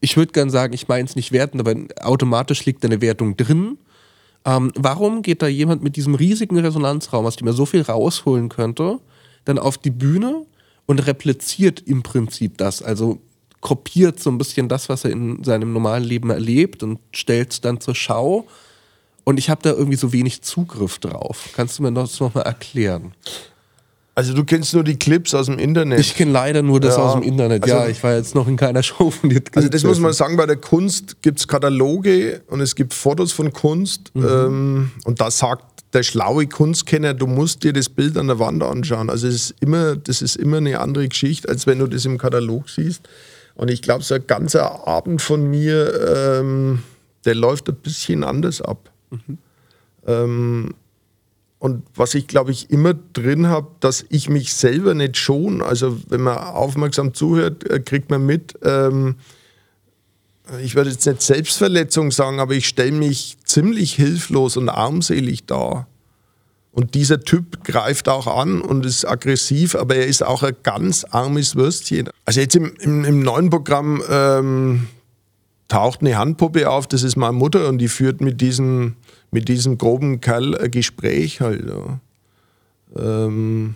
ich 0.01 0.17
würde 0.17 0.33
gern 0.33 0.51
sagen, 0.51 0.73
ich 0.73 0.89
meine 0.89 1.05
es 1.05 1.15
nicht 1.15 1.33
werten, 1.33 1.61
aber 1.61 1.75
automatisch 2.01 2.65
liegt 2.65 2.85
eine 2.85 3.01
Wertung 3.01 3.37
drin. 3.37 3.79
Ähm, 4.45 4.73
warum 4.75 5.23
geht 5.23 5.43
da 5.43 5.47
jemand 5.47 5.83
mit 5.83 5.95
diesem 5.97 6.17
riesigen 6.17 6.59
Resonanzraum, 6.59 7.25
aus 7.25 7.37
dem 7.37 7.47
er 7.47 7.53
so 7.53 7.67
viel 7.67 7.83
rausholen 7.83 8.49
könnte, 8.49 8.99
dann 9.45 9.59
auf 9.59 9.79
die 9.79 9.91
Bühne 9.91 10.45
und 10.87 11.07
repliziert 11.07 11.81
im 11.87 12.03
Prinzip 12.03 12.59
das? 12.59 12.83
Also 12.83 13.21
kopiert 13.61 14.19
so 14.19 14.31
ein 14.31 14.39
bisschen 14.39 14.69
das, 14.69 14.89
was 14.89 15.05
er 15.05 15.13
in 15.13 15.45
seinem 15.45 15.73
normalen 15.73 16.03
Leben 16.03 16.31
erlebt 16.31 16.83
und 16.83 16.99
stellt 17.13 17.53
es 17.53 17.61
dann 17.61 17.81
zur 17.81 17.95
Schau. 17.95 18.49
Und 19.23 19.39
ich 19.39 19.51
habe 19.51 19.63
da 19.63 19.71
irgendwie 19.71 19.97
so 19.97 20.13
wenig 20.13 20.43
Zugriff 20.43 20.99
drauf. 20.99 21.51
Kannst 21.55 21.79
du 21.79 21.85
mir 21.85 21.93
das 21.93 22.19
nochmal 22.19 22.45
erklären? 22.45 23.15
Also 24.15 24.35
du 24.35 24.45
kennst 24.45 24.75
nur 24.75 24.85
die 24.85 24.99
Clips 24.99 25.33
aus 25.35 25.47
dem 25.47 25.59
Internet. 25.59 25.99
Ich 25.99 26.15
kenne 26.15 26.33
leider 26.33 26.61
nur 26.61 26.81
das 26.81 26.97
ja, 26.97 27.03
aus 27.03 27.15
dem 27.15 27.23
Internet. 27.23 27.63
Also, 27.63 27.75
ja, 27.75 27.89
ich 27.89 28.03
war 28.03 28.15
jetzt 28.15 28.35
noch 28.35 28.47
in 28.47 28.57
keiner 28.57 28.83
Show 28.83 29.11
von 29.11 29.31
dir. 29.31 29.43
Also 29.55 29.69
das 29.69 29.85
muss 29.85 29.99
man 30.01 30.13
sagen, 30.13 30.37
bei 30.37 30.45
der 30.45 30.57
Kunst 30.57 31.23
gibt 31.23 31.39
es 31.39 31.49
Kataloge 31.49 32.43
und 32.49 32.61
es 32.61 32.75
gibt 32.75 32.93
Fotos 32.93 33.33
von 33.33 33.53
Kunst. 33.53 34.15
Mhm. 34.15 34.25
Ähm, 34.29 34.91
und 35.05 35.21
da 35.21 35.31
sagt 35.31 35.65
der 35.95 36.03
schlaue 36.03 36.47
Kunstkenner, 36.47 37.15
du 37.15 37.27
musst 37.27 37.65
dir 37.65 37.73
das 37.73 37.89
Bild 37.89 38.17
an 38.19 38.27
der 38.27 38.39
Wand 38.39 38.63
anschauen. 38.63 39.09
Also 39.09 39.29
es 39.29 39.35
ist 39.35 39.55
immer, 39.61 39.97
das 39.97 40.21
ist 40.21 40.37
immer 40.37 40.59
eine 40.59 40.79
andere 40.81 41.09
Geschichte, 41.09 41.49
als 41.49 41.67
wenn 41.67 41.79
du 41.79 41.87
das 41.87 42.05
im 42.05 42.19
Katalog 42.19 42.69
siehst. 42.69 43.09
Und 43.55 43.71
ich 43.71 43.83
glaube, 43.83 44.03
so 44.03 44.15
ein 44.15 44.27
ganzer 44.27 44.87
Abend 44.87 45.23
von 45.23 45.49
mir, 45.49 46.39
ähm, 46.39 46.83
der 47.25 47.35
läuft 47.35 47.69
ein 47.69 47.77
bisschen 47.77 48.25
anders 48.25 48.61
ab. 48.61 48.91
Mhm. 49.11 49.39
Ähm, 50.07 50.75
und 51.63 51.85
was 51.95 52.15
ich, 52.15 52.27
glaube 52.27 52.51
ich, 52.51 52.71
immer 52.71 52.93
drin 52.93 53.47
habe, 53.47 53.69
dass 53.79 54.05
ich 54.09 54.29
mich 54.29 54.53
selber 54.53 54.95
nicht 54.95 55.17
schon, 55.17 55.63
also 55.63 55.97
wenn 56.09 56.21
man 56.21 56.39
aufmerksam 56.39 57.15
zuhört, 57.15 57.71
äh, 57.71 57.79
kriegt 57.79 58.11
man 58.11 58.27
mit, 58.27 58.59
ähm, 58.65 59.15
ich 60.61 60.75
würde 60.75 60.91
jetzt 60.91 61.07
nicht 61.07 61.23
Selbstverletzung 61.23 62.11
sagen, 62.11 62.41
aber 62.41 62.55
ich 62.55 62.67
stelle 62.67 62.91
mich 62.91 63.37
ziemlich 63.45 63.95
hilflos 63.95 64.57
und 64.57 64.69
armselig 64.71 65.47
dar. 65.47 65.87
Und 66.73 66.95
dieser 66.95 67.21
Typ 67.21 67.63
greift 67.63 68.09
auch 68.09 68.27
an 68.27 68.61
und 68.61 68.85
ist 68.85 69.05
aggressiv, 69.05 69.77
aber 69.77 69.95
er 69.95 70.09
ist 70.09 70.25
auch 70.25 70.43
ein 70.43 70.57
ganz 70.65 71.05
armes 71.05 71.55
Würstchen. 71.55 72.11
Also 72.25 72.41
jetzt 72.41 72.57
im, 72.57 72.75
im, 72.81 73.05
im 73.05 73.23
neuen 73.23 73.51
Programm 73.51 74.03
ähm, 74.11 74.89
taucht 75.69 76.01
eine 76.01 76.19
Handpuppe 76.19 76.69
auf, 76.69 76.89
das 76.89 77.05
ist 77.05 77.15
meine 77.15 77.35
Mutter 77.35 77.69
und 77.69 77.79
die 77.79 77.87
führt 77.87 78.21
mit 78.21 78.41
diesem 78.41 78.97
mit 79.33 79.49
diesem 79.49 79.79
groben 79.79 80.21
Kerl 80.21 80.57
ein 80.57 80.71
Gespräch 80.71 81.41
halt. 81.41 81.65
Ja. 81.67 82.01
Ähm, 82.97 83.75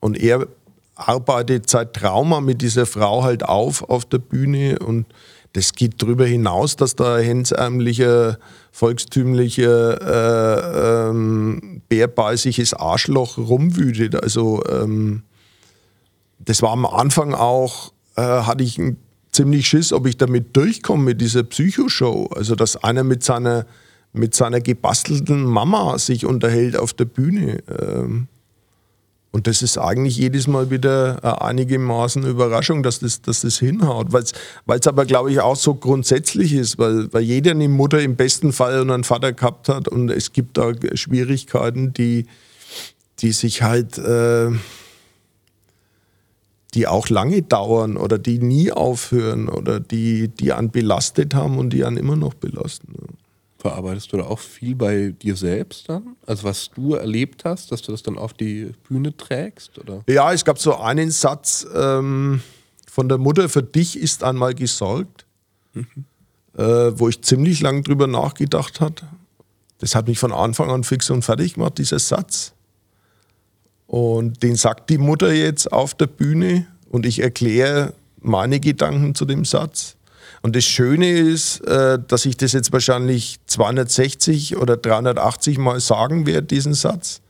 und 0.00 0.18
er 0.18 0.46
arbeitet 0.94 1.70
seit 1.70 1.94
Trauma 1.94 2.40
mit 2.40 2.60
dieser 2.60 2.84
Frau 2.86 3.22
halt 3.22 3.44
auf 3.44 3.88
auf 3.88 4.04
der 4.04 4.18
Bühne 4.18 4.78
und 4.78 5.06
das 5.52 5.72
geht 5.72 6.02
darüber 6.02 6.26
hinaus, 6.26 6.76
dass 6.76 6.96
da 6.96 7.14
ein 7.14 7.24
hemsärmlicher, 7.24 8.38
volkstümlicher, 8.72 10.02
äh, 10.02 11.08
ähm, 11.08 11.80
bärbeißiges 11.88 12.74
Arschloch 12.74 13.38
rumwütet. 13.38 14.22
Also 14.22 14.62
ähm, 14.68 15.22
das 16.38 16.60
war 16.60 16.72
am 16.72 16.84
Anfang 16.84 17.32
auch, 17.32 17.94
äh, 18.16 18.20
hatte 18.20 18.64
ich 18.64 18.78
ziemlich 19.32 19.66
Schiss, 19.66 19.94
ob 19.94 20.06
ich 20.06 20.18
damit 20.18 20.54
durchkomme 20.54 21.04
mit 21.04 21.22
dieser 21.22 21.42
Psychoshow. 21.42 22.28
Also 22.36 22.54
dass 22.54 22.76
einer 22.76 23.02
mit 23.02 23.22
seiner 23.22 23.64
mit 24.16 24.34
seiner 24.34 24.60
gebastelten 24.60 25.44
Mama 25.44 25.98
sich 25.98 26.26
unterhält 26.26 26.76
auf 26.76 26.92
der 26.92 27.04
Bühne. 27.04 27.62
Ähm, 27.68 28.28
und 29.36 29.46
das 29.46 29.60
ist 29.60 29.76
eigentlich 29.76 30.16
jedes 30.16 30.46
Mal 30.46 30.70
wieder 30.70 31.42
einigermaßen 31.42 32.24
Überraschung, 32.24 32.82
dass 32.82 33.00
das, 33.00 33.20
dass 33.20 33.42
das 33.42 33.58
hinhaut. 33.58 34.10
Weil 34.10 34.78
es 34.78 34.86
aber, 34.86 35.04
glaube 35.04 35.30
ich, 35.30 35.40
auch 35.40 35.56
so 35.56 35.74
grundsätzlich 35.74 36.54
ist, 36.54 36.78
weil, 36.78 37.12
weil 37.12 37.22
jeder 37.22 37.50
eine 37.50 37.68
Mutter 37.68 38.00
im 38.00 38.16
besten 38.16 38.54
Fall 38.54 38.80
und 38.80 38.90
einen 38.90 39.04
Vater 39.04 39.34
gehabt 39.34 39.68
hat 39.68 39.88
und 39.88 40.10
es 40.10 40.32
gibt 40.32 40.56
da 40.56 40.72
Schwierigkeiten, 40.94 41.92
die, 41.92 42.24
die 43.18 43.32
sich 43.32 43.60
halt, 43.60 43.98
äh, 43.98 44.52
die 46.72 46.86
auch 46.86 47.10
lange 47.10 47.42
dauern 47.42 47.98
oder 47.98 48.18
die 48.18 48.38
nie 48.38 48.72
aufhören 48.72 49.50
oder 49.50 49.80
die, 49.80 50.28
die 50.28 50.54
einen 50.54 50.70
belastet 50.70 51.34
haben 51.34 51.58
und 51.58 51.74
die 51.74 51.84
einen 51.84 51.98
immer 51.98 52.16
noch 52.16 52.32
belasten. 52.32 52.94
Verarbeitest 53.66 54.12
du 54.12 54.18
da 54.18 54.24
auch 54.24 54.38
viel 54.38 54.76
bei 54.76 55.08
dir 55.10 55.34
selbst 55.34 55.88
dann? 55.88 56.14
Also 56.24 56.44
was 56.44 56.70
du 56.70 56.94
erlebt 56.94 57.44
hast, 57.44 57.72
dass 57.72 57.82
du 57.82 57.90
das 57.90 58.04
dann 58.04 58.16
auf 58.16 58.32
die 58.32 58.72
Bühne 58.88 59.16
trägst? 59.16 59.76
Oder? 59.80 60.04
Ja, 60.08 60.32
es 60.32 60.44
gab 60.44 60.60
so 60.60 60.76
einen 60.76 61.10
Satz 61.10 61.66
ähm, 61.74 62.42
von 62.88 63.08
der 63.08 63.18
Mutter, 63.18 63.48
für 63.48 63.64
dich 63.64 63.98
ist 63.98 64.22
einmal 64.22 64.54
gesorgt, 64.54 65.26
mhm. 65.74 65.86
äh, 66.56 66.62
wo 66.96 67.08
ich 67.08 67.22
ziemlich 67.22 67.60
lang 67.60 67.82
drüber 67.82 68.06
nachgedacht 68.06 68.80
habe. 68.80 69.02
Das 69.78 69.96
hat 69.96 70.06
mich 70.06 70.20
von 70.20 70.30
Anfang 70.32 70.70
an 70.70 70.84
fix 70.84 71.10
und 71.10 71.22
fertig 71.22 71.54
gemacht, 71.54 71.78
dieser 71.78 71.98
Satz. 71.98 72.52
Und 73.88 74.44
den 74.44 74.54
sagt 74.54 74.90
die 74.90 74.98
Mutter 74.98 75.32
jetzt 75.32 75.72
auf 75.72 75.92
der 75.94 76.06
Bühne 76.06 76.68
und 76.88 77.04
ich 77.04 77.18
erkläre 77.18 77.94
meine 78.20 78.60
Gedanken 78.60 79.16
zu 79.16 79.24
dem 79.24 79.44
Satz. 79.44 79.95
Und 80.42 80.56
das 80.56 80.64
Schöne 80.64 81.10
ist, 81.10 81.60
äh, 81.60 81.98
dass 82.06 82.24
ich 82.24 82.36
das 82.36 82.52
jetzt 82.52 82.72
wahrscheinlich 82.72 83.38
260 83.46 84.56
oder 84.56 84.76
380 84.76 85.58
Mal 85.58 85.80
sagen 85.80 86.26
werde, 86.26 86.46
diesen 86.46 86.74
Satz. 86.74 87.20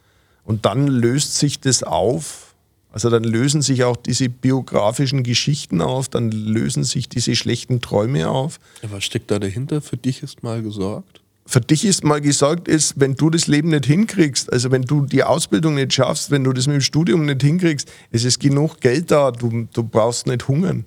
Und 0.45 0.65
dann 0.65 0.87
löst 0.87 1.37
sich 1.37 1.61
das 1.61 1.83
auf. 1.83 2.55
Also 2.93 3.11
dann 3.11 3.25
lösen 3.25 3.61
sich 3.61 3.85
auch 3.85 3.97
diese 3.97 4.31
biografischen 4.31 5.23
Geschichten 5.23 5.83
auf, 5.83 6.09
dann 6.09 6.31
lösen 6.31 6.83
sich 6.83 7.11
diese 7.11 7.37
schlechten 7.37 7.83
Träume 7.83 8.31
auf. 8.31 8.59
Ja, 8.83 8.91
was 8.91 9.05
steckt 9.05 9.31
da 9.31 9.39
dahinter? 9.39 9.83
Für 9.83 9.99
dich 9.99 10.23
ist 10.23 10.43
mal 10.43 10.63
gesorgt? 10.63 11.21
Für 11.45 11.61
dich 11.61 11.85
ist 11.85 12.05
mal 12.05 12.21
gesagt, 12.21 12.69
ist, 12.69 12.99
wenn 12.99 13.15
du 13.15 13.29
das 13.29 13.47
Leben 13.47 13.69
nicht 13.69 13.87
hinkriegst, 13.87 14.53
also 14.53 14.71
wenn 14.71 14.83
du 14.83 15.05
die 15.05 15.23
Ausbildung 15.23 15.75
nicht 15.75 15.93
schaffst, 15.93 16.31
wenn 16.31 16.43
du 16.43 16.53
das 16.53 16.67
mit 16.67 16.75
dem 16.75 16.81
Studium 16.81 17.27
nicht 17.27 17.43
hinkriegst, 17.43 17.89
es 18.11 18.25
ist 18.25 18.41
genug 18.41 18.81
Geld 18.81 19.11
da, 19.11 19.31
du, 19.31 19.69
du 19.73 19.83
brauchst 19.85 20.27
nicht 20.27 20.49
hungern. 20.49 20.87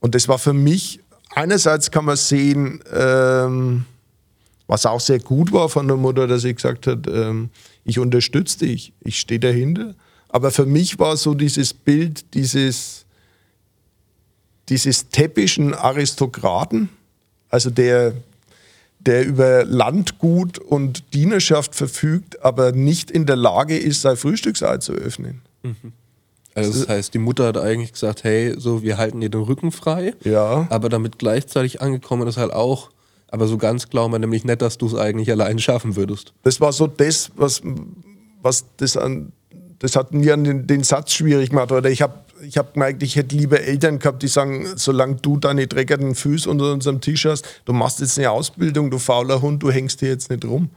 Und 0.00 0.14
das 0.14 0.28
war 0.28 0.38
für 0.38 0.52
mich, 0.52 1.00
einerseits 1.36 1.90
kann 1.90 2.04
man 2.04 2.16
sehen, 2.16 2.80
ähm, 2.92 3.84
was 4.66 4.84
auch 4.86 5.00
sehr 5.00 5.20
gut 5.20 5.52
war 5.52 5.68
von 5.68 5.86
der 5.86 5.96
Mutter, 5.96 6.26
dass 6.26 6.42
sie 6.42 6.54
gesagt 6.54 6.86
hat, 6.88 7.06
ähm, 7.06 7.50
ich 7.84 8.00
unterstütze 8.00 8.60
dich, 8.60 8.92
ich 9.00 9.20
stehe 9.20 9.38
dahinter. 9.38 9.94
Aber 10.28 10.50
für 10.50 10.66
mich 10.66 10.98
war 10.98 11.16
so 11.16 11.34
dieses 11.34 11.72
Bild 11.72 12.34
dieses, 12.34 13.06
dieses 14.68 15.08
täppischen 15.08 15.72
Aristokraten, 15.72 16.88
also 17.48 17.70
der, 17.70 18.14
der 18.98 19.24
über 19.24 19.64
Landgut 19.64 20.58
und 20.58 21.14
Dienerschaft 21.14 21.76
verfügt, 21.76 22.42
aber 22.42 22.72
nicht 22.72 23.10
in 23.10 23.24
der 23.24 23.36
Lage 23.36 23.78
ist, 23.78 24.02
sein 24.02 24.16
Frühstücksei 24.16 24.78
zu 24.78 24.92
öffnen. 24.94 25.42
Also 26.56 26.72
das 26.72 26.88
heißt, 26.88 27.12
die 27.12 27.18
Mutter 27.18 27.46
hat 27.46 27.58
eigentlich 27.58 27.92
gesagt, 27.92 28.24
hey, 28.24 28.54
so, 28.56 28.82
wir 28.82 28.96
halten 28.96 29.20
dir 29.20 29.28
den 29.28 29.42
Rücken 29.42 29.72
frei. 29.72 30.14
Ja. 30.24 30.66
Aber 30.70 30.88
damit 30.88 31.18
gleichzeitig 31.18 31.82
angekommen 31.82 32.26
ist 32.26 32.38
halt 32.38 32.52
auch, 32.52 32.88
aber 33.28 33.46
so 33.46 33.58
ganz 33.58 33.90
glauben 33.90 34.14
wir 34.14 34.18
nämlich 34.18 34.44
nicht, 34.44 34.62
dass 34.62 34.78
du 34.78 34.86
es 34.86 34.94
eigentlich 34.94 35.30
allein 35.30 35.58
schaffen 35.58 35.96
würdest. 35.96 36.32
Das 36.44 36.58
war 36.60 36.72
so 36.72 36.86
das, 36.86 37.30
was, 37.36 37.60
was 38.40 38.64
das 38.78 38.96
an, 38.96 39.32
das 39.80 39.96
hat 39.96 40.14
mir 40.14 40.34
den, 40.38 40.66
den 40.66 40.82
Satz 40.82 41.12
schwierig 41.12 41.50
gemacht. 41.50 41.72
Oder 41.72 41.90
ich 41.90 42.00
habe 42.00 42.14
ich 42.42 42.56
hab 42.56 42.72
gemerkt, 42.72 43.02
ich 43.02 43.16
hätte 43.16 43.36
lieber 43.36 43.60
Eltern 43.60 43.98
gehabt, 43.98 44.22
die 44.22 44.28
sagen, 44.28 44.66
solange 44.76 45.16
du 45.16 45.36
deine 45.36 45.66
dreckigen 45.66 46.14
Füße 46.14 46.48
unter 46.48 46.72
unserem 46.72 47.02
Tisch 47.02 47.26
hast, 47.26 47.46
du 47.66 47.74
machst 47.74 48.00
jetzt 48.00 48.18
eine 48.18 48.30
Ausbildung, 48.30 48.90
du 48.90 48.98
fauler 48.98 49.42
Hund, 49.42 49.62
du 49.62 49.70
hängst 49.70 50.00
hier 50.00 50.08
jetzt 50.10 50.30
nicht 50.30 50.44
rum. 50.44 50.70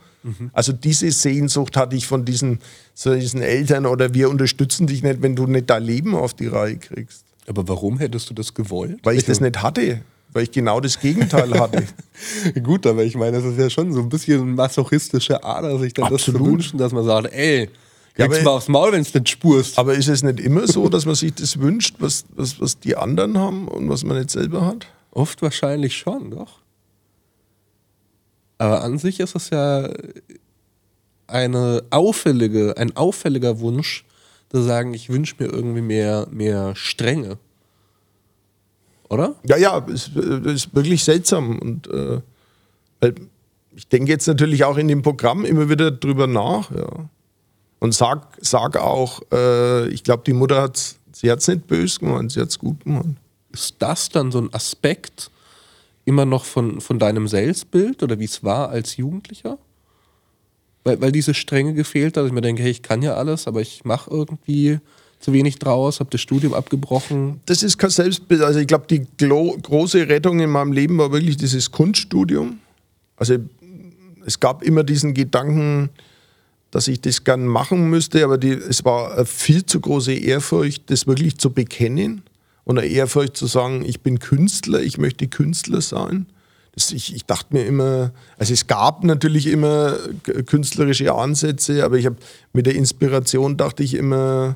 Also 0.54 0.74
diese 0.74 1.12
Sehnsucht 1.12 1.78
hatte 1.78 1.96
ich 1.96 2.06
von 2.08 2.26
diesen, 2.26 2.60
so 2.94 3.14
diesen 3.16 3.42
Eltern 3.42 3.86
oder 3.86 4.14
wir 4.14 4.30
unterstützen 4.30 4.86
dich 4.88 5.02
nicht, 5.04 5.22
wenn 5.22 5.36
du 5.36 5.48
nicht 5.48 5.70
dein 5.70 5.84
Leben 5.84 6.14
auf 6.16 6.34
die 6.34 6.48
Reihe 6.48 6.78
kriegst. 6.78 7.24
Aber 7.48 7.68
warum 7.68 7.98
hättest 8.00 8.30
du 8.30 8.34
das 8.34 8.54
gewollt? 8.54 9.00
Weil 9.04 9.18
ich 9.18 9.26
das 9.26 9.40
nicht 9.40 9.62
hatte. 9.62 10.02
Weil 10.34 10.44
ich 10.44 10.52
genau 10.52 10.80
das 10.80 11.00
Gegenteil 11.00 11.58
hatte. 11.60 11.84
Gut, 12.64 12.86
aber 12.86 13.04
ich 13.04 13.16
meine, 13.16 13.38
das 13.38 13.46
ist 13.46 13.58
ja 13.58 13.70
schon 13.70 13.92
so 13.94 14.02
ein 14.02 14.10
bisschen 14.10 14.54
masochistische 14.56 15.44
Ader, 15.44 15.80
sich 15.80 15.94
dann 15.94 16.12
das 16.12 16.24
zu 16.24 16.32
Absolut. 16.32 16.52
wünschen, 16.54 16.78
dass 16.78 16.92
man 16.92 17.04
sagt, 17.06 17.34
ey, 17.34 17.70
Ja, 18.18 18.26
kriegst 18.28 18.42
aber- 18.42 18.52
mal 18.52 18.58
aufs 18.58 18.68
Maul, 18.68 18.92
wenn 18.92 19.02
es 19.02 19.14
nicht 19.14 19.30
spurst. 19.30 19.80
Aber 19.80 19.96
ist 19.96 20.08
es 20.08 20.22
nicht 20.22 20.40
immer 20.40 20.68
so, 20.68 20.88
dass 20.90 21.06
man 21.08 21.16
sich 21.16 21.34
das 21.34 21.58
wünscht, 21.60 21.96
was, 22.00 22.26
was, 22.36 22.60
was 22.62 22.78
die 22.80 22.96
anderen 22.96 23.38
haben 23.40 23.68
und 23.68 23.90
was 23.90 24.04
man 24.04 24.18
nicht 24.18 24.30
selber 24.30 24.66
hat? 24.66 24.86
Oft 25.12 25.42
wahrscheinlich 25.42 25.98
schon, 25.98 26.30
doch. 26.30 26.60
Aber 28.60 28.84
an 28.84 29.00
sich 29.00 29.20
ist 29.20 29.36
es 29.36 29.50
ja 29.50 29.90
eine 31.26 31.84
auffällige, 31.90 32.76
ein 32.78 32.96
auffälliger 32.96 33.60
Wunsch, 33.60 34.06
zu 34.52 34.62
sagen, 34.62 34.94
ich 34.94 35.10
wünsche 35.10 35.36
mir 35.40 35.46
irgendwie 35.46 35.82
mehr, 35.82 36.28
mehr 36.32 36.76
Strenge. 36.76 37.38
Oder? 39.10 39.36
Ja, 39.44 39.58
ja, 39.58 39.78
ist, 39.80 40.12
äh, 40.16 40.54
ist 40.54 40.74
wirklich 40.76 41.04
seltsam. 41.04 41.60
Und 41.60 41.88
äh, 41.88 42.22
ich 43.76 43.88
denke 43.88 44.12
jetzt 44.12 44.28
natürlich 44.28 44.64
auch 44.64 44.78
in 44.78 44.88
dem 44.88 45.02
Programm 45.02 45.46
immer 45.46 45.70
wieder 45.70 45.92
drüber 45.92 46.28
nach. 46.28 46.72
Ja. 46.72 47.10
Und 47.80 47.94
sag, 47.94 48.38
sag 48.42 48.78
auch, 48.78 49.22
äh, 49.32 49.88
ich 49.90 50.04
glaube, 50.04 50.24
die 50.26 50.34
Mutter 50.34 50.62
hat 50.62 50.96
sie 51.12 51.32
hat's 51.32 51.48
nicht 51.48 51.68
böse 51.68 52.00
gemeint, 52.00 52.32
sie 52.32 52.42
hat 52.42 52.50
es 52.50 52.60
gut 52.60 52.84
gemeint. 52.84 53.18
Ist 53.52 53.76
das 53.80 54.10
dann 54.10 54.32
so 54.32 54.40
ein 54.40 54.54
Aspekt 54.54 55.32
immer 56.10 56.26
noch 56.26 56.44
von, 56.44 56.82
von 56.82 56.98
deinem 56.98 57.28
Selbstbild 57.28 58.02
oder 58.02 58.20
wie 58.20 58.26
es 58.26 58.44
war 58.44 58.70
als 58.70 58.98
Jugendlicher? 58.98 59.60
Weil, 60.84 61.00
weil 61.02 61.12
diese 61.12 61.36
Strenge 61.36 61.76
gefehlt 61.76 62.18
hat, 62.18 62.24
dass 62.24 62.28
ich 62.28 62.34
mir 62.34 62.42
denke, 62.42 62.64
hey, 62.64 62.72
ich 62.72 62.82
kann 62.82 63.04
ja 63.04 63.14
alles, 63.14 63.48
aber 63.48 63.62
ich 63.62 63.86
mache 63.86 64.10
irgendwie 64.10 64.80
zu 65.20 65.34
wenig 65.34 65.60
draus, 65.60 66.00
habe 66.00 66.10
das 66.10 66.22
Studium 66.22 66.56
abgebrochen. 66.56 67.42
Das 67.46 67.62
ist 67.62 67.78
kein 67.78 67.92
Selbstbild. 67.92 68.42
Also 68.42 68.60
ich 68.60 68.66
glaube, 68.66 68.88
die 68.90 69.06
große 69.18 70.10
Rettung 70.10 70.40
in 70.40 70.50
meinem 70.50 70.72
Leben 70.72 70.98
war 70.98 71.12
wirklich 71.12 71.38
dieses 71.38 71.70
Kunststudium. 71.70 72.58
Also 73.16 73.36
es 74.26 74.40
gab 74.40 74.64
immer 74.64 74.84
diesen 74.84 75.14
Gedanken, 75.14 75.90
dass 76.72 76.88
ich 76.88 77.02
das 77.02 77.24
gern 77.24 77.46
machen 77.46 77.90
müsste, 77.90 78.24
aber 78.24 78.40
die, 78.40 78.52
es 78.52 78.84
war 78.84 79.14
eine 79.14 79.26
viel 79.26 79.64
zu 79.64 79.80
große 79.80 80.14
Ehrfurcht, 80.14 80.90
das 80.90 81.06
wirklich 81.06 81.38
zu 81.38 81.52
bekennen 81.52 82.24
und 82.70 82.78
eine 82.78 82.88
Ehrfurcht 82.88 83.36
zu 83.36 83.48
sagen, 83.48 83.84
ich 83.84 84.02
bin 84.02 84.20
Künstler, 84.20 84.80
ich 84.80 85.00
möchte 85.00 85.28
Künstler 85.28 85.82
sein. 85.82 86.28
Das, 86.76 86.92
ich, 86.92 87.16
ich 87.16 87.26
dachte 87.26 87.56
mir 87.56 87.66
immer, 87.66 88.12
also 88.38 88.54
es 88.54 88.68
gab 88.68 89.04
natürlich 89.04 89.48
immer 89.48 89.96
künstlerische 90.46 91.12
Ansätze, 91.16 91.84
aber 91.84 91.98
ich 91.98 92.06
habe 92.06 92.18
mit 92.54 92.68
der 92.68 92.76
Inspiration 92.76 93.58
dachte 93.58 93.82
ich 93.82 93.96
immer, 93.96 94.56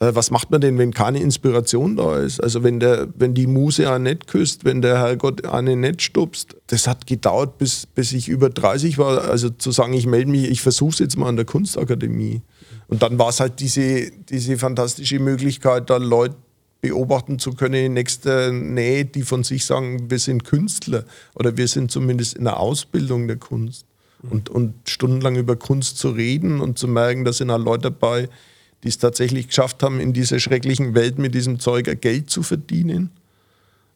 äh, 0.00 0.14
was 0.14 0.30
macht 0.30 0.50
man 0.50 0.60
denn, 0.60 0.76
wenn 0.76 0.92
keine 0.92 1.22
Inspiration 1.22 1.96
da 1.96 2.18
ist? 2.18 2.38
Also 2.38 2.64
wenn, 2.64 2.80
der, 2.80 3.08
wenn 3.16 3.32
die 3.32 3.46
Muse 3.46 3.90
einen 3.90 4.04
nicht 4.04 4.26
küsst, 4.26 4.66
wenn 4.66 4.82
der 4.82 4.98
Herrgott 4.98 5.46
einen 5.46 5.80
nicht 5.80 6.02
stupst. 6.02 6.56
Das 6.66 6.86
hat 6.86 7.06
gedauert, 7.06 7.56
bis, 7.56 7.86
bis 7.86 8.12
ich 8.12 8.28
über 8.28 8.50
30 8.50 8.98
war. 8.98 9.24
Also 9.24 9.48
zu 9.48 9.70
sagen, 9.70 9.94
ich 9.94 10.06
melde 10.06 10.30
mich, 10.30 10.50
ich 10.50 10.60
versuche 10.60 10.92
es 10.92 10.98
jetzt 10.98 11.16
mal 11.16 11.30
an 11.30 11.36
der 11.36 11.46
Kunstakademie. 11.46 12.42
Und 12.88 13.02
dann 13.02 13.18
war 13.18 13.30
es 13.30 13.40
halt 13.40 13.58
diese, 13.60 14.10
diese 14.28 14.58
fantastische 14.58 15.18
Möglichkeit, 15.18 15.88
da 15.88 15.96
Leute 15.96 16.36
beobachten 16.82 17.38
zu 17.38 17.52
können 17.52 17.86
in 17.86 17.94
nächster 17.94 18.52
Nähe, 18.52 19.04
die 19.04 19.22
von 19.22 19.44
sich 19.44 19.64
sagen, 19.64 20.10
wir 20.10 20.18
sind 20.18 20.44
Künstler 20.44 21.04
oder 21.34 21.56
wir 21.56 21.68
sind 21.68 21.90
zumindest 21.90 22.34
in 22.34 22.44
der 22.44 22.60
Ausbildung 22.60 23.28
der 23.28 23.38
Kunst. 23.38 23.86
Und, 24.30 24.50
und 24.50 24.74
stundenlang 24.88 25.34
über 25.34 25.56
Kunst 25.56 25.98
zu 25.98 26.10
reden 26.10 26.60
und 26.60 26.78
zu 26.78 26.86
merken, 26.86 27.24
da 27.24 27.32
sind 27.32 27.50
auch 27.50 27.58
Leute 27.58 27.90
dabei, 27.90 28.28
die 28.84 28.88
es 28.88 28.98
tatsächlich 28.98 29.48
geschafft 29.48 29.82
haben, 29.82 29.98
in 29.98 30.12
dieser 30.12 30.38
schrecklichen 30.38 30.94
Welt 30.94 31.18
mit 31.18 31.34
diesem 31.34 31.58
Zeug 31.58 32.00
Geld 32.00 32.30
zu 32.30 32.44
verdienen. 32.44 33.10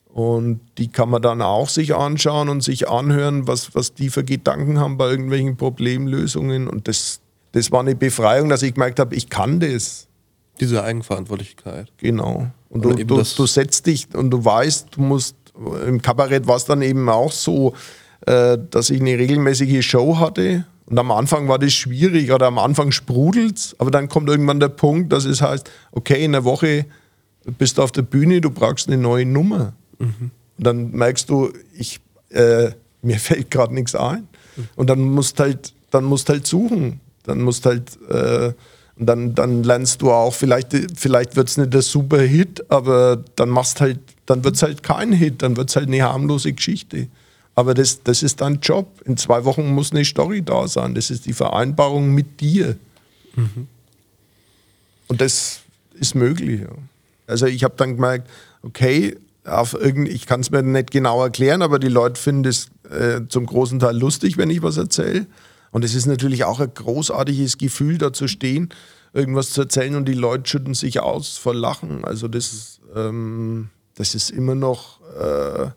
Und 0.09 0.61
die 0.79 0.89
kann 0.89 1.11
man 1.11 1.23
dann 1.23 1.43
auch 1.43 1.69
sich 1.69 1.95
anschauen 1.95 2.49
und 2.49 2.63
sich 2.63 2.89
anhören, 2.89 3.47
was, 3.47 3.75
was 3.75 3.95
die 3.95 4.11
für 4.11 4.25
Gedanken 4.25 4.81
haben 4.81 4.97
bei 4.97 5.11
irgendwelchen 5.11 5.57
Problemlösungen. 5.57 6.67
Und 6.67 6.89
das, 6.89 7.21
das 7.53 7.71
war 7.71 7.81
eine 7.81 7.95
Befreiung, 7.95 8.49
dass 8.49 8.63
ich 8.63 8.75
gemerkt 8.75 8.99
habe, 8.99 9.15
ich 9.15 9.29
kann 9.29 9.61
das. 9.61 10.09
Diese 10.59 10.83
Eigenverantwortlichkeit. 10.83 11.93
Genau. 11.99 12.51
Und 12.85 12.99
du, 12.99 13.05
du, 13.05 13.23
du 13.23 13.47
setzt 13.47 13.87
dich 13.87 14.09
und 14.15 14.31
du 14.31 14.45
weißt, 14.45 14.89
du 14.93 15.01
musst, 15.01 15.37
im 15.87 16.03
Kabarett 16.03 16.47
war 16.47 16.57
es 16.57 16.65
dann 16.65 16.83
eben 16.83 17.09
auch 17.09 17.33
so, 17.33 17.75
äh, 18.27 18.59
dass 18.71 18.91
ich 18.91 19.01
eine 19.01 19.19
regelmäßige 19.19 19.85
Show 19.85 20.19
hatte. 20.19 20.67
Und 20.87 20.99
am 20.99 21.11
Anfang 21.11 21.49
war 21.49 21.59
das 21.59 21.73
schwierig 21.73 22.31
oder 22.31 22.47
am 22.47 22.59
Anfang 22.59 22.93
sprudelt's, 22.93 23.75
aber 23.79 23.91
dann 23.91 24.09
kommt 24.09 24.29
irgendwann 24.29 24.61
der 24.61 24.69
Punkt, 24.69 25.13
dass 25.13 25.25
es 25.25 25.43
heißt, 25.43 25.69
okay, 25.91 26.25
in 26.25 26.33
der 26.33 26.45
Woche 26.45 26.87
bist 27.59 27.79
du 27.79 27.83
auf 27.83 27.93
der 27.93 28.03
Bühne, 28.03 28.41
du 28.41 28.51
brauchst 28.51 28.89
eine 28.89 28.97
neue 28.97 29.27
Nummer. 29.27 29.73
Und 30.59 30.67
dann 30.67 30.91
merkst 30.93 31.29
du, 31.31 31.53
ich, 31.77 32.01
äh, 32.31 32.71
mir 33.03 33.19
fällt 33.19 33.51
gerade 33.51 33.75
nichts 33.75 33.95
ein. 33.95 34.29
Und 34.75 34.91
dann 34.91 35.01
musst 35.01 35.39
halt, 35.41 35.75
dann 35.91 36.05
musst 36.05 36.29
halt 36.29 36.47
suchen. 36.47 37.01
Dann 37.25 37.43
musst 37.43 37.67
halt, 37.67 37.99
äh, 38.09 38.53
und 38.99 39.07
dann, 39.07 39.35
dann 39.35 39.63
lernst 39.63 40.01
du 40.01 40.11
auch, 40.11 40.33
vielleicht, 40.33 40.69
vielleicht 40.97 41.37
wird 41.37 41.49
es 41.49 41.59
nicht 41.59 41.75
der 41.75 41.83
super 41.83 42.21
Hit, 42.21 42.65
aber 42.71 43.23
dann 43.37 43.51
machst 43.51 43.81
halt, 43.81 43.99
dann 44.25 44.43
wird 44.43 44.57
es 44.57 44.63
halt 44.63 44.83
kein 44.83 45.13
Hit, 45.13 45.43
dann 45.43 45.57
wird 45.57 45.69
es 45.69 45.77
halt 45.77 45.89
eine 45.89 46.03
harmlose 46.03 46.53
Geschichte. 46.53 47.09
Aber 47.55 47.75
das, 47.75 48.03
das 48.03 48.23
ist 48.23 48.41
dein 48.41 48.61
Job. 48.61 49.01
In 49.05 49.17
zwei 49.17 49.45
Wochen 49.45 49.69
muss 49.75 49.93
eine 49.93 50.05
Story 50.05 50.43
da 50.43 50.69
sein. 50.69 50.95
Das 50.95 51.11
ist 51.11 51.27
die 51.27 51.33
Vereinbarung 51.33 52.13
mit 52.13 52.41
dir. 52.41 52.77
Und 55.09 55.21
das 55.21 55.61
ist 55.95 56.15
möglich. 56.15 56.61
Ja. 56.63 56.69
Also 57.27 57.47
ich 57.47 57.65
habe 57.65 57.75
dann 57.77 57.97
gemerkt, 57.97 58.29
okay, 58.63 59.17
auf 59.45 59.75
irgend, 59.75 60.09
ich 60.09 60.27
kann 60.27 60.41
es 60.41 60.51
mir 60.51 60.63
nicht 60.63 60.91
genau 60.91 61.23
erklären, 61.23 61.63
aber 61.63 61.79
die 61.79 61.89
Leute 61.89 62.21
finden 62.21 62.49
es 62.49 62.69
äh, 62.91 63.21
zum 63.29 63.47
großen 63.47 63.79
Teil 63.79 63.97
lustig, 63.97 64.37
wenn 64.37 64.51
ich 64.51 64.63
was 64.63 64.77
erzähle. 64.77 65.27
Und 65.71 65.85
es 65.85 65.95
ist 65.95 66.07
natürlich 66.07 66.45
auch 66.45 66.61
ein 66.61 66.73
großartiges 66.73 67.59
Gefühl, 67.59 67.99
da 67.99 68.13
zu 68.13 68.29
stehen, 68.29 68.71
irgendwas 69.13 69.51
zu 69.51 69.63
erzählen 69.63 69.95
und 69.95 70.07
die 70.07 70.15
Leute 70.15 70.49
schütten 70.49 70.75
sich 70.75 71.01
aus 71.01 71.39
vor 71.39 71.55
Lachen. 71.55 72.05
Also 72.05 72.29
das, 72.29 72.53
ist, 72.53 72.81
ähm, 72.95 73.71
das 73.95 74.15
ist 74.15 74.31
immer 74.31 74.55
noch 74.55 75.01
äh, 75.19 75.71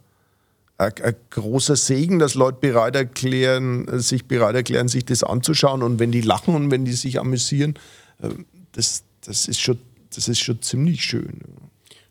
ein, 0.78 0.94
ein 1.04 1.16
großer 1.30 1.76
Segen, 1.76 2.20
dass 2.20 2.36
Leute 2.36 2.58
bereit 2.60 2.96
erklären, 2.96 4.00
sich 4.00 4.26
bereit 4.26 4.56
erklären, 4.56 4.88
sich 4.88 5.06
das 5.06 5.24
anzuschauen. 5.24 5.84
Und 5.84 6.00
wenn 6.00 6.12
die 6.12 6.22
lachen 6.22 6.56
und 6.56 6.72
wenn 6.72 6.86
die 6.86 6.94
sich 6.94 7.20
amüsieren, 7.20 7.76
äh, 8.22 8.30
das, 8.72 9.04
das, 9.26 9.48
ist 9.48 9.62
schon, 9.62 9.80
das 10.14 10.28
ist 10.28 10.40
schon 10.40 10.62
ziemlich 10.62 11.04
schön. 11.04 11.40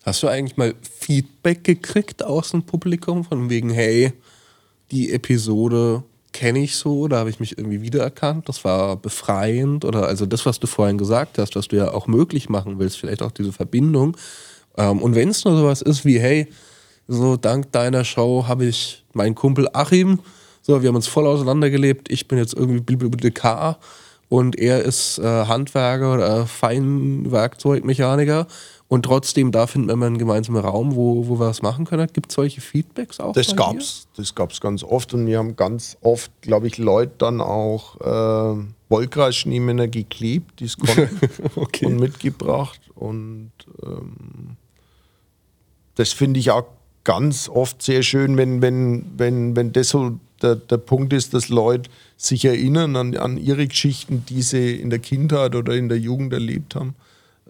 Hast 0.05 0.23
du 0.23 0.29
eigentlich 0.29 0.57
mal 0.57 0.75
Feedback 1.01 1.65
gekriegt 1.65 2.23
aus 2.23 2.53
dem 2.53 2.63
Publikum 2.63 3.25
von 3.25 3.51
wegen, 3.51 3.71
hey, 3.71 4.13
die 4.91 5.13
Episode 5.13 6.03
kenne 6.39 6.61
ich 6.61 6.77
so, 6.77 7.09
da 7.09 7.19
habe 7.19 7.31
ich 7.31 7.41
mich 7.41 7.59
irgendwie 7.59 7.83
wiedererkannt. 7.83 8.49
Das 8.49 8.65
war 8.65 8.95
befreiend 8.95 9.85
oder 9.85 10.07
also 10.07 10.25
das, 10.25 10.47
was 10.47 10.61
du 10.61 10.69
vorhin 10.69 10.97
gesagt 10.97 11.37
hast, 11.37 11.57
was 11.57 11.67
du 11.67 11.75
ja 11.75 11.93
auch 11.93 12.07
möglich 12.07 12.49
machen 12.49 12.79
willst, 12.79 12.97
vielleicht 12.97 13.23
auch 13.23 13.33
diese 13.33 13.53
Verbindung. 13.53 14.17
Ähm, 14.77 15.03
und 15.03 15.17
wenn 15.17 15.31
es 15.31 15.45
nur 15.45 15.57
sowas 15.57 15.83
ist 15.83 16.05
wie, 16.05 16.21
hey, 16.21 16.47
so 17.09 17.37
dank 17.37 17.73
deiner 17.73 18.05
Show 18.05 18.45
habe 18.47 18.67
ich 18.67 19.05
meinen 19.15 19.35
Kumpel 19.35 19.69
Achim, 19.73 20.21
so 20.63 20.81
wir 20.81 20.89
haben 20.89 20.95
uns 20.95 21.09
voll 21.09 21.27
auseinandergelebt. 21.27 22.09
Ich 22.09 22.29
bin 22.29 22.39
jetzt 22.39 22.55
irgendwie 22.55 22.83
Bibliothekar 22.83 23.81
und 24.29 24.57
er 24.57 24.85
ist 24.85 25.19
äh, 25.19 25.25
Handwerker 25.25 26.15
oder 26.15 26.47
Feinwerkzeugmechaniker 26.47 28.47
und 28.89 29.05
trotzdem 29.05 29.53
da 29.53 29.67
finden 29.67 29.89
wir 29.89 29.93
immer 29.93 30.07
einen 30.07 30.19
gemeinsamen 30.19 30.65
Raum, 30.65 30.95
wo, 30.95 31.29
wo 31.29 31.39
wir 31.39 31.47
was 31.47 31.61
machen 31.61 31.85
können. 31.85 32.09
Gibt 32.13 32.31
es 32.31 32.37
solche 32.37 32.63
Feedbacks 32.63 33.21
auch? 33.21 33.35
Das 33.35 33.55
gab's, 33.55 34.09
das 34.17 34.35
gab's 34.35 34.61
ganz 34.61 34.83
oft 34.83 35.13
und 35.13 35.27
wir 35.27 35.39
haben 35.39 35.57
ganz 35.57 35.99
oft, 36.01 36.33
glaube 36.41 36.67
ich, 36.67 36.79
Leute 36.79 37.13
dann 37.19 37.43
auch 37.43 38.01
äh, 38.01 38.65
Wollkreisschneemänner 38.89 39.89
geklebt, 39.89 40.61
die 40.61 40.69
konnten 40.79 41.21
okay. 41.57 41.87
und 41.87 42.01
mitgebracht 42.01 42.81
und 42.95 43.53
ähm, 43.83 44.57
das 45.97 46.13
finde 46.13 46.41
ich 46.41 46.51
auch 46.51 46.65
ganz 47.05 47.49
oft 47.49 47.83
sehr 47.83 48.03
schön, 48.03 48.37
wenn, 48.37 48.63
wenn, 48.63 49.05
wenn, 49.17 49.57
wenn 49.57 49.73
das 49.73 49.89
so 49.89 50.19
der, 50.43 50.57
der 50.57 50.79
Punkt 50.79 51.13
ist, 51.13 51.35
dass 51.35 51.49
Leute 51.49 51.91
sich 52.17 52.45
erinnern 52.45 52.97
an, 52.97 53.17
an 53.17 53.37
ihre 53.37 53.67
Geschichten, 53.67 54.25
die 54.29 54.43
sie 54.43 54.77
in 54.77 54.91
der 54.91 54.99
Kindheit 54.99 55.55
oder 55.55 55.75
in 55.75 55.89
der 55.89 55.99
Jugend 55.99 56.33
erlebt 56.33 56.75
haben. 56.75 56.95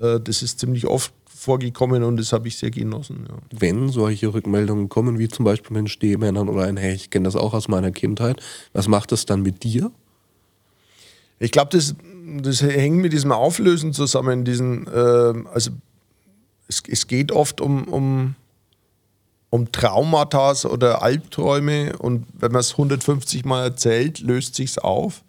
Äh, 0.01 0.21
das 0.21 0.43
ist 0.43 0.61
ziemlich 0.61 0.87
oft 0.87 1.13
vorgekommen 1.39 2.03
und 2.03 2.17
das 2.17 2.33
habe 2.33 2.49
ich 2.49 2.59
sehr 2.59 2.71
genossen. 2.71 3.27
Ja. 3.29 3.37
Wenn 3.59 3.91
solche 3.91 4.33
Rückmeldungen 4.35 4.89
kommen, 4.89 5.19
wie 5.19 5.29
zum 5.29 5.45
Beispiel 5.45 5.75
mit 5.75 5.85
den 5.85 5.89
Stehmännern 5.89 6.49
oder 6.49 6.65
ein, 6.65 6.77
hey, 6.77 6.95
ich 6.95 7.11
kenne 7.11 7.25
das 7.25 7.37
auch 7.37 7.55
aus 7.55 7.69
meiner 7.69 7.93
Kindheit, 7.93 8.43
was 8.73 8.89
macht 8.89 9.13
das 9.13 9.25
dann 9.25 9.43
mit 9.43 9.63
dir? 9.63 9.91
Ich 11.39 11.53
glaube, 11.53 11.71
das, 11.71 11.95
das 12.43 12.63
hängt 12.63 12.97
mit 12.97 13.13
diesem 13.13 13.31
Auflösen 13.31 13.93
zusammen. 13.93 14.45
Diesen, 14.45 14.87
äh, 14.89 15.35
also 15.53 15.71
es, 16.67 16.83
es 16.89 17.07
geht 17.07 17.31
oft 17.31 17.61
um, 17.61 17.85
um 17.85 18.35
um 19.51 19.73
Traumata 19.73 20.53
oder 20.69 21.03
Albträume 21.03 21.97
und 21.97 22.27
wenn 22.35 22.53
man 22.53 22.61
es 22.61 22.73
150 22.73 23.45
Mal 23.45 23.65
erzählt, 23.65 24.21
löst 24.21 24.55
sich's 24.55 24.77
auf. 24.79 25.23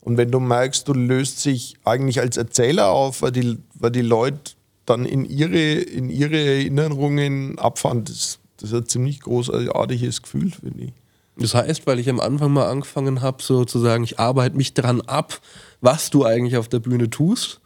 Und 0.00 0.18
wenn 0.18 0.30
du 0.30 0.40
merkst, 0.40 0.86
du 0.86 0.92
löst 0.92 1.40
sich 1.40 1.74
eigentlich 1.84 2.20
als 2.20 2.36
Erzähler 2.36 2.88
auf, 2.88 3.22
weil 3.22 3.32
die, 3.32 3.58
weil 3.74 3.90
die 3.90 4.02
Leute 4.02 4.52
dann 4.86 5.04
in 5.04 5.24
ihre, 5.24 5.74
in 5.74 6.10
ihre 6.10 6.38
Erinnerungen 6.38 7.58
abfahren, 7.58 8.04
das, 8.04 8.38
das 8.56 8.70
ist 8.70 8.74
ein 8.74 8.86
ziemlich 8.86 9.20
großartiges 9.20 10.22
Gefühl, 10.22 10.50
finde 10.50 10.84
ich. 10.84 10.92
Das 11.38 11.54
heißt, 11.54 11.86
weil 11.86 11.98
ich 11.98 12.08
am 12.08 12.20
Anfang 12.20 12.52
mal 12.52 12.70
angefangen 12.70 13.20
habe, 13.20 13.42
sozusagen, 13.42 14.04
ich 14.04 14.18
arbeite 14.18 14.56
mich 14.56 14.72
dran 14.72 15.02
ab, 15.02 15.40
was 15.80 16.08
du 16.08 16.24
eigentlich 16.24 16.56
auf 16.56 16.68
der 16.68 16.78
Bühne 16.78 17.10
tust. 17.10 17.60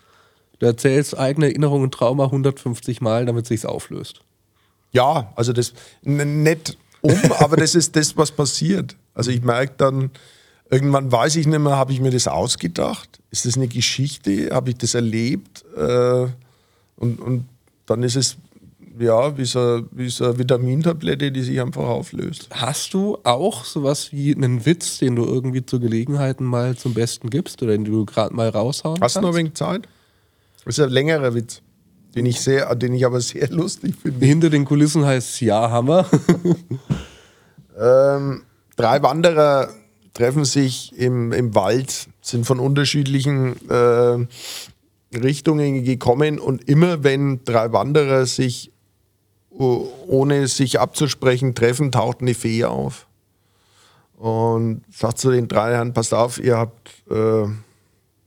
Du 0.58 0.66
erzählst 0.66 1.16
eigene 1.16 1.46
Erinnerungen, 1.46 1.90
Trauma 1.90 2.24
150 2.24 3.00
Mal, 3.00 3.26
damit 3.26 3.46
sich's 3.46 3.64
auflöst. 3.64 4.22
Ja, 4.92 5.32
also 5.36 5.52
das 5.52 5.72
nicht 6.02 6.76
um, 7.00 7.16
aber 7.38 7.56
das 7.56 7.74
ist 7.74 7.94
das, 7.94 8.16
was 8.16 8.32
passiert. 8.32 8.96
Also 9.14 9.30
ich 9.30 9.42
merke 9.42 9.74
dann, 9.76 10.10
irgendwann 10.68 11.10
weiß 11.10 11.36
ich 11.36 11.46
nicht 11.46 11.58
mehr, 11.58 11.76
habe 11.76 11.92
ich 11.92 12.00
mir 12.00 12.10
das 12.10 12.26
ausgedacht? 12.26 13.20
Ist 13.30 13.46
das 13.46 13.56
eine 13.56 13.68
Geschichte? 13.68 14.50
Habe 14.52 14.70
ich 14.70 14.78
das 14.78 14.94
erlebt? 14.94 15.64
Äh, 15.76 16.26
und, 17.00 17.20
und 17.20 17.48
dann 17.86 18.04
ist 18.04 18.14
es 18.14 18.36
ja, 18.96 19.36
wie 19.36 19.44
so, 19.44 19.82
wie 19.90 20.08
so 20.10 20.26
eine 20.26 20.38
Vitamintablette, 20.38 21.32
die 21.32 21.42
sich 21.42 21.60
einfach 21.60 21.82
auflöst. 21.82 22.48
Hast 22.52 22.94
du 22.94 23.18
auch 23.24 23.64
sowas 23.64 24.12
wie 24.12 24.34
einen 24.34 24.66
Witz, 24.66 24.98
den 24.98 25.16
du 25.16 25.24
irgendwie 25.24 25.64
zu 25.64 25.80
Gelegenheiten 25.80 26.44
mal 26.44 26.76
zum 26.76 26.94
Besten 26.94 27.30
gibst 27.30 27.62
oder 27.62 27.72
den 27.72 27.84
du 27.84 28.04
gerade 28.04 28.34
mal 28.34 28.48
raushauen 28.48 29.00
Hast 29.00 29.14
kannst? 29.14 29.16
du 29.16 29.20
noch 29.22 29.28
ein 29.30 29.36
wenig 29.36 29.54
Zeit? 29.54 29.88
Das 30.64 30.78
ist 30.78 30.84
ein 30.84 30.90
längerer 30.90 31.34
Witz 31.34 31.62
den 32.14 32.26
ich 32.26 32.40
sehr, 32.40 32.74
den 32.74 32.94
ich 32.94 33.06
aber 33.06 33.20
sehr 33.20 33.48
lustig 33.50 33.94
finde. 34.00 34.24
Hinter 34.24 34.50
den 34.50 34.64
Kulissen 34.64 35.04
heißt 35.04 35.34
es 35.34 35.40
ja 35.40 35.70
Hammer. 35.70 36.06
ähm, 37.78 38.42
drei 38.76 39.02
Wanderer 39.02 39.68
treffen 40.14 40.44
sich 40.44 40.96
im, 40.98 41.32
im 41.32 41.54
Wald, 41.54 42.08
sind 42.20 42.46
von 42.46 42.58
unterschiedlichen 42.58 43.56
äh, 43.70 44.26
Richtungen 45.14 45.84
gekommen 45.84 46.38
und 46.38 46.68
immer 46.68 47.02
wenn 47.02 47.44
drei 47.44 47.72
Wanderer 47.72 48.26
sich 48.26 48.72
ohne 49.50 50.46
sich 50.46 50.78
abzusprechen 50.78 51.54
treffen, 51.54 51.90
taucht 51.90 52.20
eine 52.20 52.34
Fee 52.34 52.64
auf 52.64 53.08
und 54.20 54.82
sagt 54.92 55.18
zu 55.18 55.30
den 55.30 55.48
drei 55.48 55.72
Herren, 55.72 55.92
passt 55.92 56.12
auf, 56.12 56.38
ihr 56.38 56.56
habt, 56.56 56.90
äh, 57.10 57.46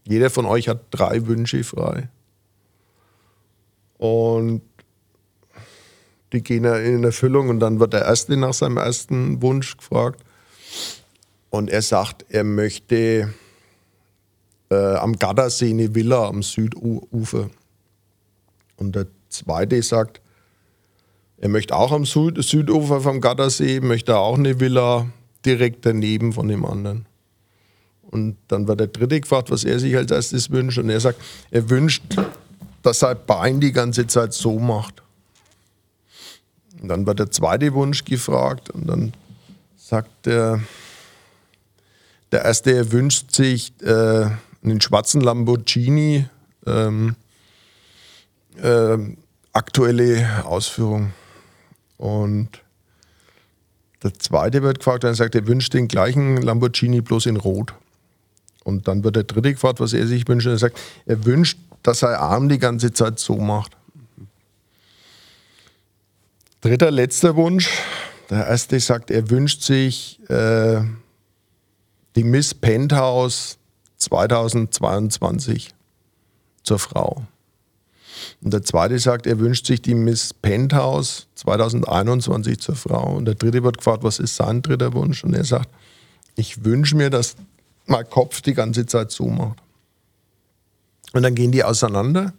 jeder 0.06 0.30
von 0.30 0.46
euch 0.46 0.67
hat 0.67 0.86
drei 0.89 1.28
Wünsche 1.28 1.63
frei. 1.63 2.10
Und 3.98 4.63
die 6.34 6.41
gehen 6.41 6.65
in 6.65 7.04
Erfüllung 7.04 7.50
und 7.50 7.60
dann 7.60 7.80
wird 7.80 7.93
der 7.93 8.06
Erste 8.06 8.36
nach 8.36 8.54
seinem 8.54 8.78
ersten 8.78 9.41
Wunsch 9.43 9.78
gefragt. 9.78 10.19
Und 11.52 11.69
er 11.69 11.84
sagt, 11.84 12.26
er 12.30 12.43
möchte 12.43 13.32
äh, 14.74 14.96
am 14.98 15.18
Gardasee 15.18 15.70
eine 15.70 15.94
Villa 15.94 16.28
am 16.28 16.44
Südufer. 16.44 17.50
Und 18.78 18.96
der 18.96 19.08
Zweite 19.30 19.82
sagt, 19.82 20.22
er 21.38 21.50
möchte 21.50 21.76
auch 21.76 21.92
am 21.92 22.06
Süd 22.06 22.42
Südufer 22.44 23.02
vom 23.02 23.22
Gardasee, 23.22 23.80
möchte 23.80 24.18
auch 24.18 24.38
eine 24.38 24.60
Villa 24.60 25.08
direkt 25.46 25.86
daneben 25.86 26.34
von 26.34 26.48
dem 26.48 26.66
anderen. 26.66 27.06
Und 28.02 28.38
dann 28.48 28.68
wird 28.68 28.80
der 28.80 28.88
Dritte 28.88 29.20
gefragt, 29.20 29.52
was 29.52 29.64
er 29.64 29.80
sich 29.80 29.96
als 29.96 30.12
erstes 30.12 30.52
wünscht. 30.52 30.78
Und 30.78 30.90
er 30.90 31.00
sagt, 31.00 31.20
er 31.52 31.70
wünscht 31.70 32.04
dass 32.84 33.00
sein 33.00 33.18
Bein 33.26 33.60
die 33.60 33.72
ganze 33.72 34.06
Zeit 34.06 34.34
so 34.34 34.60
macht. 34.60 35.02
Und 36.80 36.90
dann 36.90 37.08
wird 37.08 37.18
der 37.18 37.32
zweite 37.32 37.74
Wunsch 37.74 38.04
gefragt 38.04 38.70
und 38.70 38.88
dann 38.88 39.14
sagt 39.78 40.26
der, 40.26 40.62
der 42.32 42.44
erste, 42.44 42.76
er 42.76 42.92
wünscht 42.92 43.34
sich 43.34 43.74
äh, 43.82 44.30
einen 44.63 44.82
schwarzen 44.82 45.21
Lamborghini, 45.21 46.26
ähm, 46.65 47.15
äh, 48.62 48.97
aktuelle 49.52 50.45
Ausführung. 50.45 51.13
Und 51.97 52.49
der 54.04 54.13
zweite 54.13 54.63
wird 54.63 54.80
gefragt, 54.80 55.04
dann 55.04 55.15
sagt 55.15 55.36
er, 55.36 55.47
wünscht 55.47 55.73
den 55.73 55.88
gleichen 55.88 56.38
Lamborghini 56.38 57.02
bloß 57.02 57.26
in 57.28 57.38
Rot. 57.38 57.73
Und 58.63 58.88
dann 58.88 59.04
wird 59.04 59.15
der 59.15 59.23
dritte 59.23 59.54
gefragt, 59.54 59.80
was 59.80 59.93
er 59.93 60.08
sich 60.08 60.28
wünscht. 60.28 60.47
Und 60.47 60.54
er 60.54 60.60
sagt, 60.60 60.80
er 61.06 61.26
wünscht 61.26 61.58
dass 61.84 62.02
er 62.02 62.19
Arm 62.19 62.49
die 62.49 62.58
ganze 62.58 62.93
Zeit 62.93 63.19
so 63.19 63.36
macht. 63.36 63.73
Dritter, 66.62 66.89
letzter 66.89 67.36
Wunsch. 67.36 67.69
Der 68.30 68.47
erste 68.47 68.80
sagt, 68.80 69.12
er 69.12 69.30
wünscht 69.30 69.62
sich 69.62 70.17
äh, 70.30 70.82
die 72.15 72.23
Miss 72.23 72.54
Penthouse 72.54 73.58
2022 74.04 75.74
zur 76.63 76.80
Frau. 76.80 77.24
Und 78.42 78.54
der 78.54 78.63
zweite 78.63 79.00
sagt, 79.00 79.28
er 79.28 79.39
wünscht 79.39 79.66
sich 79.66 79.82
die 79.82 79.96
Miss 79.96 80.34
Penthouse 80.34 81.28
2021 81.36 82.60
zur 82.60 82.76
Frau. 82.76 83.16
Und 83.16 83.26
der 83.26 83.36
dritte 83.36 83.63
wird 83.63 83.78
gefragt, 83.78 84.04
was 84.04 84.20
ist 84.20 84.36
sein 84.36 84.62
dritter 84.62 84.94
Wunsch? 84.94 85.24
Und 85.24 85.34
er 85.34 85.44
sagt, 85.44 85.70
ich 86.36 86.63
wünsche 86.63 86.96
mir, 86.96 87.10
dass 87.10 87.36
mein 87.86 88.10
Kopf 88.10 88.42
die 88.42 88.54
ganze 88.54 88.86
Zeit 88.86 89.12
so 89.12 89.28
macht. 89.28 89.58
Und 91.13 91.24
dann 91.24 91.36
gehen 91.36 91.52
die 91.52 91.63
auseinander. 91.63 92.34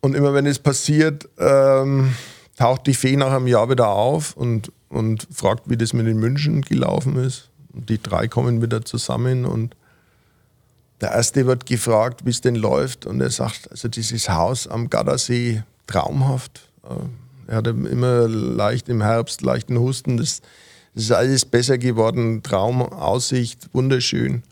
Und 0.00 0.14
immer 0.14 0.34
wenn 0.34 0.46
es 0.46 0.58
passiert, 0.58 1.28
ähm, 1.38 2.14
taucht 2.56 2.86
die 2.86 2.94
Fee 2.94 3.16
nach 3.16 3.32
einem 3.32 3.46
Jahr 3.46 3.70
wieder 3.70 3.88
auf 3.88 4.36
und, 4.36 4.70
und 4.88 5.26
fragt, 5.32 5.70
wie 5.70 5.76
das 5.76 5.92
mit 5.92 6.06
den 6.06 6.18
München 6.18 6.60
gelaufen 6.62 7.16
ist. 7.16 7.50
Und 7.72 7.88
die 7.88 8.00
drei 8.00 8.28
kommen 8.28 8.60
wieder 8.62 8.84
zusammen 8.84 9.44
und 9.46 9.74
der 11.00 11.12
erste 11.12 11.46
wird 11.46 11.66
gefragt, 11.66 12.24
wie 12.24 12.30
es 12.30 12.40
denn 12.40 12.54
läuft. 12.54 13.06
Und 13.06 13.20
er 13.20 13.30
sagt, 13.30 13.70
also 13.70 13.88
dieses 13.88 14.28
Haus 14.28 14.66
am 14.66 14.90
Gardasee, 14.90 15.62
traumhaft. 15.86 16.68
Äh, 16.84 17.50
er 17.50 17.56
hatte 17.56 17.70
immer 17.70 18.28
leicht 18.28 18.88
im 18.88 19.02
Herbst, 19.02 19.42
leichten 19.42 19.78
Husten. 19.78 20.16
Das, 20.16 20.40
das 20.94 21.04
ist 21.04 21.12
alles 21.12 21.44
besser 21.44 21.78
geworden. 21.78 22.42
Traumaussicht, 22.42 23.68
wunderschön. 23.72 24.42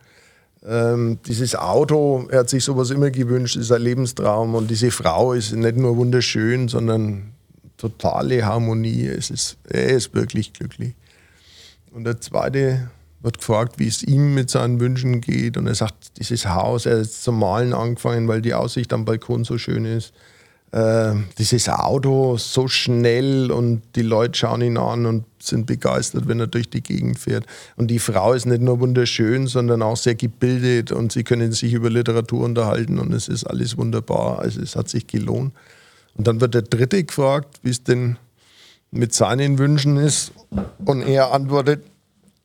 Ähm, 0.65 1.19
dieses 1.27 1.57
Auto, 1.57 2.29
er 2.31 2.41
hat 2.41 2.51
sich 2.51 2.65
sowas 2.65 2.91
immer 2.91 3.11
gewünscht, 3.11 3.57
ist 3.57 3.73
ein 3.73 3.83
Lebenstraum. 3.83 4.55
Und 4.55 4.71
diese 4.71 4.91
Frau 4.91 5.33
ist 5.33 5.53
nicht 5.53 5.77
nur 5.77 5.97
wunderschön, 5.97 6.69
sondern 6.69 7.33
totale 7.77 8.45
Harmonie. 8.45 9.07
Es 9.07 9.31
ist, 9.31 9.57
er 9.69 9.89
ist 9.89 10.15
wirklich 10.15 10.53
glücklich. 10.53 10.95
Und 11.93 12.05
der 12.05 12.21
zweite 12.21 12.91
wird 13.23 13.39
gefragt, 13.39 13.79
wie 13.79 13.87
es 13.87 14.03
ihm 14.03 14.35
mit 14.35 14.51
seinen 14.51 14.81
Wünschen 14.81 15.21
geht. 15.21 15.57
Und 15.57 15.67
er 15.67 15.75
sagt, 15.75 16.19
dieses 16.19 16.47
Haus, 16.47 16.87
er 16.87 16.99
ist 16.99 17.23
zum 17.23 17.39
Malen 17.39 17.73
angefangen, 17.73 18.29
weil 18.29 18.43
die 18.43 18.55
Aussicht 18.55 18.93
am 18.93 19.05
Balkon 19.05 19.45
so 19.45 19.59
schön 19.59 19.85
ist. 19.85 20.13
äh, 20.73 21.13
dieses 21.39 21.69
Auto 21.69 22.39
so 22.39 22.67
schnell 22.67 23.51
und 23.53 23.83
die 23.95 24.03
Leute 24.03 24.39
schauen 24.39 24.63
ihn 24.63 24.79
an 24.79 25.07
und 25.07 25.25
sind 25.39 25.67
begeistert, 25.67 26.27
wenn 26.29 26.41
er 26.41 26.47
durch 26.47 26.71
die 26.71 26.83
Gegend 26.83 27.19
fährt. 27.19 27.45
Und 27.77 27.89
die 27.89 27.99
Frau 27.99 28.33
ist 28.33 28.47
nicht 28.47 28.63
nur 28.63 28.81
wunderschön, 28.81 29.47
sondern 29.47 29.83
auch 29.83 29.97
sehr 29.97 30.15
gebildet 30.15 30.91
und 30.91 31.13
sie 31.13 31.25
können 31.25 31.53
sich 31.53 31.75
über 31.75 31.91
Literatur 31.91 32.45
unterhalten 32.45 32.99
und 32.99 33.13
es 33.13 33.29
ist 33.29 33.45
alles 33.45 33.77
wunderbar. 33.77 34.39
Also 34.39 34.61
es 34.61 34.75
hat 34.75 34.89
sich 34.89 35.07
gelohnt. 35.07 35.53
Und 36.15 36.27
dann 36.27 36.41
wird 36.41 36.55
der 36.55 36.63
Dritte 36.63 37.05
gefragt, 37.05 37.61
wie 37.63 37.71
es 37.71 37.85
denn 37.85 38.17
mit 38.91 39.15
seinen 39.15 39.59
Wünschen 39.59 39.97
ist. 39.97 40.33
Und 40.85 41.03
er 41.03 41.33
antwortet, 41.33 41.85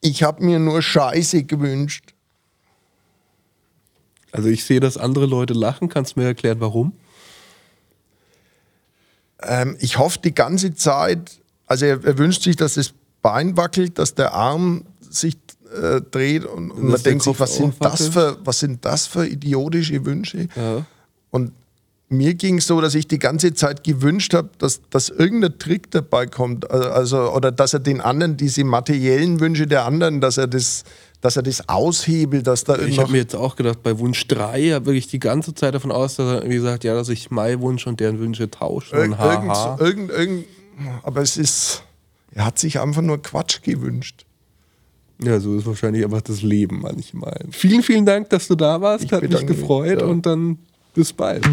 ich 0.02 0.24
habe 0.24 0.44
mir 0.44 0.60
nur 0.60 0.82
Scheiße 0.82 1.44
gewünscht. 1.44 2.14
Also 4.32 4.50
ich 4.50 4.64
sehe, 4.64 4.80
dass 4.80 4.98
andere 4.98 5.26
Leute 5.26 5.54
lachen. 5.54 5.90
Kannst 5.90 6.16
du 6.16 6.20
mir 6.20 6.28
erklären, 6.28 6.60
warum? 6.60 6.94
Ähm, 9.42 9.78
ich 9.80 9.98
hoffe 9.98 10.20
die 10.24 10.34
ganze 10.34 10.74
Zeit, 10.74 11.42
also 11.66 11.86
er, 11.86 12.04
er, 12.04 12.18
wünscht 12.18 12.44
sich, 12.44 12.56
dass 12.56 12.76
das 12.76 12.94
Bein 13.22 13.58
wackelt, 13.58 14.00
dass 14.00 14.16
der 14.16 14.34
Arm 14.34 14.86
sich 15.00 15.38
äh, 15.82 16.02
dreht 16.02 16.46
und, 16.46 16.72
und 16.72 16.84
man 16.86 17.02
denkt 17.02 17.24
sich, 17.24 17.40
was 17.40 17.56
sind, 17.56 17.76
das 17.80 18.08
für, 18.08 18.38
was 18.44 18.60
sind 18.60 18.84
das 18.86 19.08
für 19.08 19.28
idiotische 19.28 20.06
Wünsche? 20.06 20.48
Ja. 20.56 20.86
Und 21.30 21.52
mir 22.10 22.36
ging 22.36 22.60
es 22.60 22.68
so, 22.68 22.80
dass 22.80 22.96
ich 22.96 23.08
die 23.08 23.20
ganze 23.20 23.54
Zeit 23.54 23.84
gewünscht 23.84 24.34
habe, 24.34 24.50
dass, 24.60 24.82
dass 24.90 25.10
irgendein 25.10 25.60
Trick 25.60 25.92
dabei 25.92 26.26
kommt. 26.26 26.70
Also, 26.72 27.34
oder 27.34 27.52
dass 27.52 27.74
er 27.74 27.80
den 27.80 28.00
anderen, 28.00 28.38
diese 28.38 28.64
materiellen 28.64 29.40
Wünsche 29.40 29.68
der 29.68 29.84
anderen, 29.86 30.22
dass 30.22 30.38
er 30.38 30.48
das, 30.48 30.86
dass 31.20 31.36
er 31.36 31.44
das 31.44 31.68
aushebelt, 31.68 32.48
dass 32.48 32.64
da 32.64 32.80
Ich 32.80 33.00
habe 33.00 33.12
mir 33.12 33.18
jetzt 33.18 33.36
auch 33.36 33.56
gedacht, 33.58 33.84
bei 33.84 33.98
Wunsch 34.00 34.26
3 34.28 34.72
habe 34.72 34.86
wirklich 34.86 35.08
die 35.08 35.20
ganze 35.20 35.54
Zeit 35.54 35.76
davon 35.76 35.92
aus, 35.92 36.16
dass 36.16 36.28
er 36.28 36.42
irgendwie 36.44 36.60
sagt, 36.60 36.86
ja, 36.86 36.94
dass 36.94 37.10
ich 37.10 37.30
mein 37.30 37.60
Wunsch 37.60 37.86
und 37.88 38.00
deren 38.00 38.20
Wünsche 38.20 38.50
tausche. 38.50 38.96
Irgend, 38.96 39.20
irgend, 39.20 39.82
irgend, 39.82 40.12
irgend, 40.12 40.46
aber 41.04 41.22
es 41.22 41.36
ist, 41.36 41.84
er 42.32 42.46
hat 42.46 42.58
sich 42.58 42.80
einfach 42.80 43.02
nur 43.02 43.22
Quatsch 43.22 43.64
gewünscht. 43.64 44.26
Ja, 45.22 45.40
so 45.40 45.58
ist 45.58 45.66
wahrscheinlich 45.66 46.06
einfach 46.06 46.22
das 46.22 46.44
Leben 46.44 46.82
manchmal. 46.82 47.46
Vielen, 47.50 47.82
vielen 47.82 48.06
Dank, 48.06 48.30
dass 48.30 48.48
du 48.48 48.56
da 48.56 48.80
warst. 48.80 49.04
Ich 49.06 49.12
Hat 49.12 49.24
mich 49.24 49.48
gefreut 49.48 50.02
ja. 50.02 50.08
und 50.08 50.26
dann 50.26 50.60
bis 50.98 51.14
bald. 51.14 51.48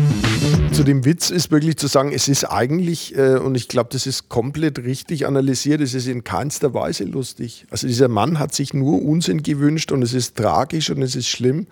Zu 0.72 0.84
dem 0.84 1.04
Witz 1.04 1.28
ist 1.28 1.50
wirklich 1.50 1.76
zu 1.76 1.86
sagen, 1.86 2.12
es 2.12 2.28
ist 2.28 2.44
eigentlich, 2.44 3.14
äh, 3.14 3.36
und 3.36 3.54
ich 3.56 3.68
glaube, 3.68 3.90
das 3.92 4.06
ist 4.06 4.30
komplett 4.30 4.78
richtig 4.78 5.26
analysiert, 5.26 5.82
es 5.82 5.92
ist 5.92 6.06
in 6.06 6.24
keinster 6.24 6.72
Weise 6.72 7.04
lustig. 7.04 7.66
Also 7.70 7.86
dieser 7.86 8.08
Mann 8.08 8.38
hat 8.38 8.54
sich 8.54 8.72
nur 8.72 9.02
Unsinn 9.02 9.42
gewünscht 9.42 9.92
und 9.92 10.00
es 10.00 10.14
ist 10.14 10.36
tragisch 10.36 10.88
und 10.88 11.02
es 11.02 11.14
ist 11.14 11.28
schlimm. 11.28 11.66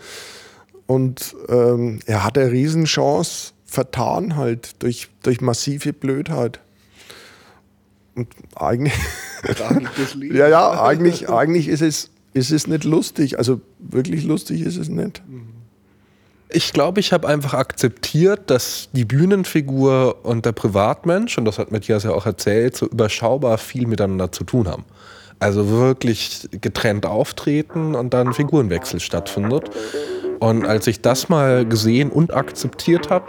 Und 0.87 1.35
ähm, 1.48 2.00
er 2.04 2.24
hat 2.24 2.37
eine 2.37 2.52
Riesenchance 2.52 3.54
vertan 3.64 4.37
halt 4.37 4.82
durch, 4.82 5.08
durch 5.22 5.40
massive 5.40 5.94
Blödheit. 5.94 6.61
Und 8.14 8.28
eigentlich, 8.54 8.92
ja, 10.30 10.46
ja, 10.46 10.85
eigentlich, 10.85 11.30
eigentlich 11.30 11.68
ist, 11.68 11.80
es, 11.80 12.11
ist 12.35 12.52
es 12.52 12.66
nicht 12.66 12.85
lustig. 12.85 13.38
Also 13.38 13.62
wirklich 13.78 14.24
lustig 14.24 14.61
ist 14.61 14.76
es 14.76 14.90
nicht. 14.90 15.22
Mhm. 15.26 15.62
Ich 16.54 16.74
glaube, 16.74 17.00
ich 17.00 17.14
habe 17.14 17.28
einfach 17.28 17.54
akzeptiert, 17.54 18.50
dass 18.50 18.90
die 18.92 19.06
Bühnenfigur 19.06 20.22
und 20.22 20.44
der 20.44 20.52
Privatmensch, 20.52 21.38
und 21.38 21.46
das 21.46 21.58
hat 21.58 21.72
Matthias 21.72 22.04
ja 22.04 22.10
auch 22.10 22.26
erzählt, 22.26 22.76
so 22.76 22.86
überschaubar 22.86 23.56
viel 23.56 23.86
miteinander 23.86 24.32
zu 24.32 24.44
tun 24.44 24.68
haben. 24.68 24.84
Also 25.40 25.70
wirklich 25.70 26.48
getrennt 26.60 27.06
auftreten 27.06 27.94
und 27.94 28.12
dann 28.12 28.34
Figurenwechsel 28.34 29.00
stattfindet. 29.00 29.70
Und 30.40 30.66
als 30.66 30.86
ich 30.86 31.00
das 31.00 31.30
mal 31.30 31.64
gesehen 31.64 32.10
und 32.10 32.34
akzeptiert 32.34 33.08
habe, 33.08 33.26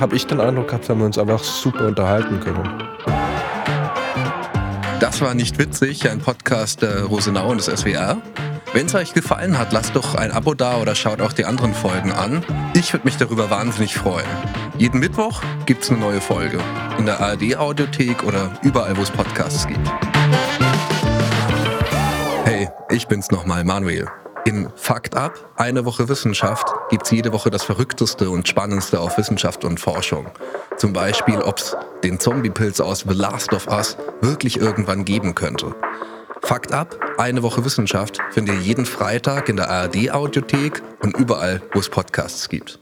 habe 0.00 0.16
ich 0.16 0.26
den 0.26 0.40
Eindruck 0.40 0.68
gehabt, 0.68 0.88
haben 0.88 1.00
wir 1.00 1.06
uns 1.06 1.18
einfach 1.18 1.44
super 1.44 1.86
unterhalten 1.86 2.40
können. 2.40 2.66
Das 5.00 5.20
war 5.20 5.34
nicht 5.34 5.58
witzig, 5.58 6.08
ein 6.08 6.20
Podcast 6.20 6.80
der 6.80 7.04
Rosenau 7.04 7.50
und 7.50 7.58
des 7.58 7.66
SWR. 7.66 8.16
Wenn 8.74 8.84
es 8.86 8.94
euch 8.94 9.14
gefallen 9.14 9.58
hat, 9.58 9.72
lasst 9.72 9.96
doch 9.96 10.14
ein 10.14 10.30
Abo 10.30 10.52
da 10.52 10.76
oder 10.76 10.94
schaut 10.94 11.22
auch 11.22 11.32
die 11.32 11.46
anderen 11.46 11.72
Folgen 11.72 12.12
an. 12.12 12.44
Ich 12.74 12.92
würde 12.92 13.06
mich 13.06 13.16
darüber 13.16 13.48
wahnsinnig 13.48 13.94
freuen. 13.94 14.26
Jeden 14.76 15.00
Mittwoch 15.00 15.42
gibt 15.64 15.84
es 15.84 15.90
eine 15.90 15.98
neue 15.98 16.20
Folge. 16.20 16.60
In 16.98 17.06
der 17.06 17.18
ARD-Audiothek 17.18 18.24
oder 18.24 18.52
überall, 18.62 18.94
wo 18.96 19.02
es 19.02 19.10
Podcasts 19.10 19.66
gibt. 19.66 19.88
Hey, 22.44 22.68
ich 22.90 23.08
bin's 23.08 23.30
nochmal, 23.30 23.64
Manuel. 23.64 24.06
In 24.44 24.68
Fakt 24.76 25.16
Up, 25.16 25.50
eine 25.56 25.86
Woche 25.86 26.08
Wissenschaft, 26.10 26.66
gibt 26.90 27.04
es 27.04 27.10
jede 27.10 27.32
Woche 27.32 27.50
das 27.50 27.64
Verrückteste 27.64 28.28
und 28.28 28.48
Spannendste 28.48 29.00
auf 29.00 29.16
Wissenschaft 29.16 29.64
und 29.64 29.80
Forschung. 29.80 30.26
Zum 30.76 30.92
Beispiel, 30.92 31.40
ob 31.40 31.58
es 31.58 31.76
den 32.04 32.20
Zombie-Pilz 32.20 32.80
aus 32.80 33.04
The 33.08 33.14
Last 33.14 33.52
of 33.54 33.66
Us 33.66 33.96
wirklich 34.20 34.60
irgendwann 34.60 35.06
geben 35.06 35.34
könnte. 35.34 35.74
Fakt 36.42 36.72
ab, 36.72 36.98
eine 37.18 37.42
Woche 37.42 37.64
Wissenschaft 37.64 38.18
findet 38.30 38.56
ihr 38.56 38.60
jeden 38.60 38.86
Freitag 38.86 39.48
in 39.48 39.56
der 39.56 39.70
ARD-Audiothek 39.70 40.82
und 41.00 41.16
überall, 41.16 41.62
wo 41.72 41.80
es 41.80 41.88
Podcasts 41.88 42.48
gibt. 42.48 42.80